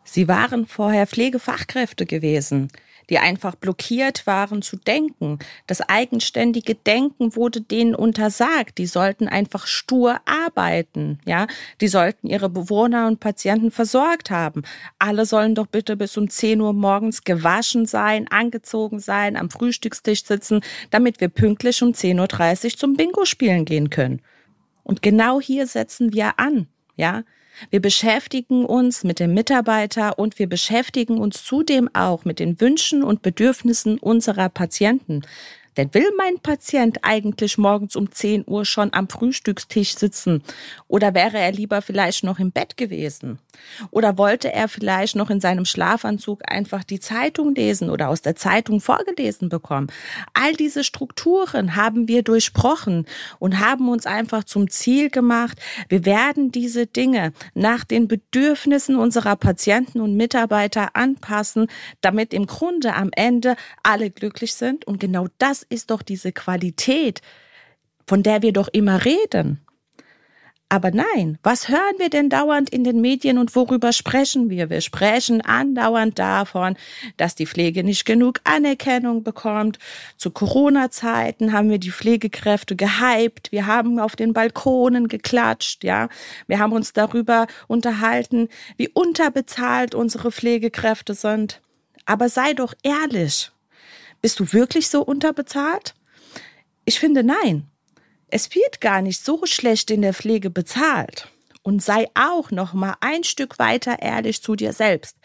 Sie 0.03 0.27
waren 0.27 0.65
vorher 0.65 1.07
Pflegefachkräfte 1.07 2.05
gewesen 2.05 2.67
die 3.09 3.19
einfach 3.19 3.55
blockiert 3.55 4.27
waren 4.27 4.61
zu 4.61 4.77
denken. 4.77 5.39
Das 5.67 5.81
eigenständige 5.81 6.75
Denken 6.75 7.35
wurde 7.35 7.61
denen 7.61 7.95
untersagt. 7.95 8.77
Die 8.77 8.85
sollten 8.85 9.27
einfach 9.27 9.67
stur 9.67 10.19
arbeiten, 10.25 11.19
ja. 11.25 11.47
Die 11.81 11.87
sollten 11.87 12.27
ihre 12.27 12.49
Bewohner 12.49 13.07
und 13.07 13.19
Patienten 13.19 13.71
versorgt 13.71 14.31
haben. 14.31 14.63
Alle 14.99 15.25
sollen 15.25 15.55
doch 15.55 15.67
bitte 15.67 15.97
bis 15.97 16.17
um 16.17 16.29
10 16.29 16.61
Uhr 16.61 16.73
morgens 16.73 17.23
gewaschen 17.23 17.85
sein, 17.85 18.27
angezogen 18.29 18.99
sein, 18.99 19.35
am 19.35 19.49
Frühstückstisch 19.49 20.25
sitzen, 20.25 20.61
damit 20.89 21.21
wir 21.21 21.29
pünktlich 21.29 21.81
um 21.81 21.91
10.30 21.91 22.65
Uhr 22.65 22.77
zum 22.77 22.93
Bingo 22.95 23.25
spielen 23.25 23.65
gehen 23.65 23.89
können. 23.89 24.21
Und 24.83 25.01
genau 25.01 25.39
hier 25.39 25.67
setzen 25.67 26.13
wir 26.13 26.39
an, 26.39 26.67
ja. 26.95 27.23
Wir 27.69 27.81
beschäftigen 27.81 28.65
uns 28.65 29.03
mit 29.03 29.19
dem 29.19 29.33
Mitarbeiter 29.33 30.17
und 30.17 30.39
wir 30.39 30.47
beschäftigen 30.47 31.19
uns 31.19 31.43
zudem 31.43 31.89
auch 31.93 32.25
mit 32.25 32.39
den 32.39 32.59
Wünschen 32.59 33.03
und 33.03 33.21
Bedürfnissen 33.21 33.99
unserer 33.99 34.49
Patienten. 34.49 35.21
Denn 35.77 35.93
will 35.93 36.09
mein 36.17 36.39
Patient 36.39 36.99
eigentlich 37.03 37.57
morgens 37.57 37.95
um 37.95 38.11
10 38.11 38.43
Uhr 38.47 38.65
schon 38.65 38.93
am 38.93 39.07
Frühstückstisch 39.07 39.95
sitzen? 39.95 40.43
Oder 40.87 41.13
wäre 41.13 41.37
er 41.37 41.51
lieber 41.51 41.81
vielleicht 41.81 42.23
noch 42.23 42.39
im 42.39 42.51
Bett 42.51 42.77
gewesen? 42.77 43.39
Oder 43.89 44.17
wollte 44.17 44.51
er 44.51 44.67
vielleicht 44.67 45.15
noch 45.15 45.29
in 45.29 45.39
seinem 45.39 45.65
Schlafanzug 45.65 46.41
einfach 46.49 46.83
die 46.83 46.99
Zeitung 46.99 47.55
lesen 47.55 47.89
oder 47.89 48.09
aus 48.09 48.21
der 48.21 48.35
Zeitung 48.35 48.81
vorgelesen 48.81 49.49
bekommen? 49.49 49.87
All 50.33 50.53
diese 50.53 50.83
Strukturen 50.83 51.75
haben 51.75 52.07
wir 52.07 52.23
durchbrochen 52.23 53.05
und 53.39 53.59
haben 53.59 53.89
uns 53.89 54.05
einfach 54.05 54.43
zum 54.43 54.69
Ziel 54.69 55.09
gemacht, 55.09 55.57
wir 55.89 56.05
werden 56.05 56.51
diese 56.51 56.85
Dinge 56.85 57.33
nach 57.53 57.83
den 57.83 58.07
Bedürfnissen 58.07 58.95
unserer 58.95 59.35
Patienten 59.35 60.01
und 60.01 60.15
Mitarbeiter 60.15 60.95
anpassen, 60.95 61.67
damit 62.01 62.33
im 62.33 62.45
Grunde 62.45 62.93
am 62.93 63.09
Ende 63.13 63.55
alle 63.83 64.09
glücklich 64.09 64.53
sind. 64.53 64.85
Und 64.85 64.99
genau 64.99 65.27
das 65.37 65.60
ist 65.63 65.91
doch 65.91 66.01
diese 66.01 66.31
Qualität, 66.31 67.21
von 68.07 68.23
der 68.23 68.41
wir 68.41 68.53
doch 68.53 68.67
immer 68.67 69.05
reden. 69.05 69.65
Aber 70.71 70.89
nein, 70.91 71.37
was 71.43 71.67
hören 71.67 71.95
wir 71.97 72.09
denn 72.09 72.29
dauernd 72.29 72.69
in 72.69 72.85
den 72.85 73.01
Medien 73.01 73.37
und 73.37 73.57
worüber 73.57 73.91
sprechen 73.91 74.49
wir? 74.49 74.69
Wir 74.69 74.79
sprechen 74.79 75.41
andauernd 75.41 76.17
davon, 76.17 76.77
dass 77.17 77.35
die 77.35 77.45
Pflege 77.45 77.83
nicht 77.83 78.05
genug 78.05 78.39
Anerkennung 78.45 79.21
bekommt. 79.21 79.79
Zu 80.15 80.31
Corona-Zeiten 80.31 81.51
haben 81.51 81.69
wir 81.69 81.77
die 81.77 81.91
Pflegekräfte 81.91 82.77
gehypt. 82.77 83.51
Wir 83.51 83.67
haben 83.67 83.99
auf 83.99 84.15
den 84.15 84.31
Balkonen 84.31 85.09
geklatscht, 85.09 85.83
ja. 85.83 86.07
Wir 86.47 86.59
haben 86.59 86.71
uns 86.71 86.93
darüber 86.93 87.47
unterhalten, 87.67 88.47
wie 88.77 88.87
unterbezahlt 88.87 89.93
unsere 89.93 90.31
Pflegekräfte 90.31 91.15
sind. 91.15 91.59
Aber 92.05 92.29
sei 92.29 92.53
doch 92.53 92.73
ehrlich. 92.81 93.51
Bist 94.21 94.39
du 94.39 94.53
wirklich 94.53 94.87
so 94.87 95.01
unterbezahlt? 95.01 95.95
Ich 96.85 96.99
finde 96.99 97.23
nein. 97.23 97.67
Es 98.27 98.53
wird 98.55 98.79
gar 98.79 99.01
nicht 99.01 99.23
so 99.23 99.45
schlecht 99.45 99.91
in 99.91 100.01
der 100.01 100.13
Pflege 100.13 100.49
bezahlt. 100.49 101.27
Und 101.63 101.83
sei 101.83 102.07
auch 102.15 102.49
noch 102.49 102.73
mal 102.73 102.95
ein 103.01 103.23
Stück 103.23 103.59
weiter 103.59 104.01
ehrlich 104.01 104.41
zu 104.41 104.55
dir 104.55 104.73
selbst. 104.73 105.17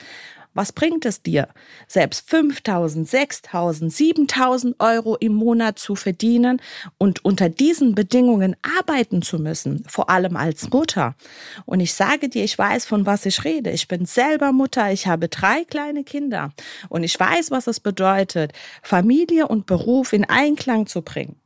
Was 0.56 0.72
bringt 0.72 1.04
es 1.04 1.20
dir, 1.20 1.48
selbst 1.86 2.30
5000, 2.30 3.06
6000, 3.06 3.92
7000 3.92 4.80
Euro 4.80 5.14
im 5.16 5.34
Monat 5.34 5.78
zu 5.78 5.96
verdienen 5.96 6.62
und 6.96 7.22
unter 7.26 7.50
diesen 7.50 7.94
Bedingungen 7.94 8.56
arbeiten 8.78 9.20
zu 9.20 9.38
müssen, 9.38 9.84
vor 9.86 10.08
allem 10.08 10.34
als 10.34 10.70
Mutter? 10.70 11.14
Und 11.66 11.80
ich 11.80 11.92
sage 11.92 12.30
dir, 12.30 12.42
ich 12.42 12.56
weiß, 12.56 12.86
von 12.86 13.04
was 13.04 13.26
ich 13.26 13.44
rede. 13.44 13.70
Ich 13.70 13.86
bin 13.86 14.06
selber 14.06 14.52
Mutter, 14.52 14.90
ich 14.90 15.06
habe 15.06 15.28
drei 15.28 15.64
kleine 15.64 16.04
Kinder 16.04 16.52
und 16.88 17.04
ich 17.04 17.20
weiß, 17.20 17.50
was 17.50 17.66
es 17.66 17.78
bedeutet, 17.78 18.54
Familie 18.82 19.48
und 19.48 19.66
Beruf 19.66 20.14
in 20.14 20.24
Einklang 20.24 20.86
zu 20.86 21.02
bringen. 21.02 21.36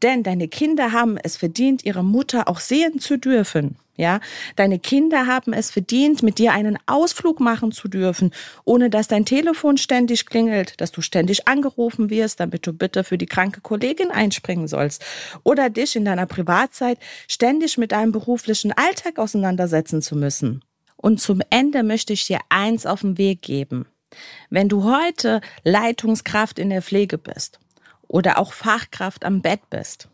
Denn 0.00 0.22
deine 0.22 0.48
Kinder 0.48 0.92
haben 0.92 1.18
es 1.22 1.36
verdient, 1.36 1.84
ihre 1.84 2.02
Mutter 2.02 2.48
auch 2.48 2.60
sehen 2.60 3.00
zu 3.00 3.18
dürfen. 3.18 3.76
Ja, 3.96 4.20
deine 4.56 4.78
Kinder 4.78 5.26
haben 5.26 5.52
es 5.52 5.70
verdient, 5.70 6.22
mit 6.22 6.38
dir 6.38 6.52
einen 6.52 6.78
Ausflug 6.86 7.40
machen 7.40 7.72
zu 7.72 7.88
dürfen, 7.88 8.30
ohne 8.64 8.90
dass 8.90 9.08
dein 9.08 9.24
Telefon 9.24 9.78
ständig 9.78 10.26
klingelt, 10.26 10.80
dass 10.80 10.92
du 10.92 11.00
ständig 11.00 11.48
angerufen 11.48 12.10
wirst, 12.10 12.40
damit 12.40 12.66
du 12.66 12.72
bitte 12.72 13.04
für 13.04 13.16
die 13.16 13.26
kranke 13.26 13.60
Kollegin 13.60 14.10
einspringen 14.10 14.68
sollst 14.68 15.04
oder 15.44 15.70
dich 15.70 15.96
in 15.96 16.04
deiner 16.04 16.26
Privatzeit 16.26 16.98
ständig 17.26 17.78
mit 17.78 17.92
deinem 17.92 18.12
beruflichen 18.12 18.72
Alltag 18.72 19.18
auseinandersetzen 19.18 20.02
zu 20.02 20.14
müssen. 20.14 20.62
Und 20.96 21.20
zum 21.20 21.40
Ende 21.50 21.82
möchte 21.82 22.12
ich 22.12 22.26
dir 22.26 22.40
eins 22.48 22.84
auf 22.84 23.00
den 23.00 23.18
Weg 23.18 23.42
geben. 23.42 23.86
Wenn 24.50 24.68
du 24.68 24.84
heute 24.84 25.40
Leitungskraft 25.64 26.58
in 26.58 26.70
der 26.70 26.82
Pflege 26.82 27.18
bist 27.18 27.60
oder 28.08 28.38
auch 28.38 28.52
Fachkraft 28.52 29.24
am 29.24 29.42
Bett 29.42 29.68
bist, 29.70 30.08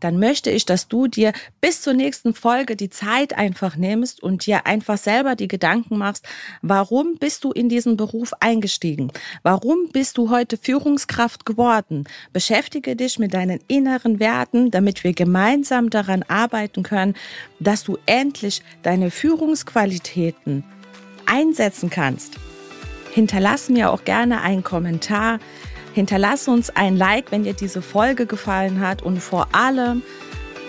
dann 0.00 0.18
möchte 0.18 0.50
ich, 0.50 0.64
dass 0.64 0.88
du 0.88 1.06
dir 1.06 1.32
bis 1.60 1.82
zur 1.82 1.94
nächsten 1.94 2.34
Folge 2.34 2.76
die 2.76 2.90
Zeit 2.90 3.36
einfach 3.36 3.76
nimmst 3.76 4.22
und 4.22 4.46
dir 4.46 4.66
einfach 4.66 4.98
selber 4.98 5.34
die 5.34 5.48
Gedanken 5.48 5.98
machst, 5.98 6.26
warum 6.62 7.16
bist 7.16 7.44
du 7.44 7.52
in 7.52 7.68
diesen 7.68 7.96
Beruf 7.96 8.32
eingestiegen? 8.40 9.10
Warum 9.42 9.88
bist 9.92 10.18
du 10.18 10.30
heute 10.30 10.56
Führungskraft 10.56 11.46
geworden? 11.46 12.04
Beschäftige 12.32 12.96
dich 12.96 13.18
mit 13.18 13.34
deinen 13.34 13.60
inneren 13.68 14.20
Werten, 14.20 14.70
damit 14.70 15.04
wir 15.04 15.12
gemeinsam 15.12 15.90
daran 15.90 16.22
arbeiten 16.22 16.82
können, 16.82 17.14
dass 17.60 17.84
du 17.84 17.98
endlich 18.06 18.62
deine 18.82 19.10
Führungsqualitäten 19.10 20.64
einsetzen 21.26 21.90
kannst. 21.90 22.36
Hinterlass 23.12 23.68
mir 23.68 23.90
auch 23.90 24.04
gerne 24.04 24.42
einen 24.42 24.62
Kommentar 24.62 25.40
Hinterlass 25.98 26.46
uns 26.46 26.70
ein 26.70 26.96
Like, 26.96 27.32
wenn 27.32 27.42
dir 27.42 27.54
diese 27.54 27.82
Folge 27.82 28.24
gefallen 28.24 28.78
hat 28.78 29.02
und 29.02 29.18
vor 29.18 29.48
allem 29.50 30.02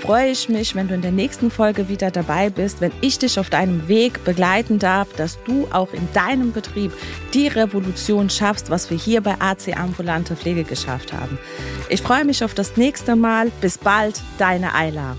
freue 0.02 0.32
ich 0.32 0.50
mich, 0.50 0.74
wenn 0.74 0.88
du 0.88 0.96
in 0.96 1.04
der 1.04 1.12
nächsten 1.12 1.52
Folge 1.52 1.88
wieder 1.88 2.10
dabei 2.10 2.50
bist, 2.50 2.82
wenn 2.82 2.92
ich 3.02 3.20
dich 3.20 3.40
auf 3.40 3.52
deinem 3.52 3.88
Weg 3.88 4.24
begleiten 4.24 4.80
darf, 4.80 5.14
dass 5.14 5.38
du 5.44 5.68
auch 5.72 5.94
in 5.94 6.08
deinem 6.14 6.52
Betrieb 6.52 6.94
die 7.36 7.48
Revolution 7.48 8.32
schaffst, 8.32 8.72
was 8.72 8.90
wir 8.90 8.98
hier 8.98 9.22
bei 9.22 9.36
AC 9.40 9.78
Ambulante 9.78 10.36
Pflege 10.36 10.64
geschafft 10.64 11.14
haben. 11.14 11.38
Ich 11.90 12.02
freue 12.02 12.26
mich 12.26 12.44
auf 12.44 12.56
das 12.56 12.76
nächste 12.76 13.16
Mal. 13.16 13.52
Bis 13.62 13.78
bald, 13.78 14.24
deine 14.40 14.74
Ayla. 14.74 15.16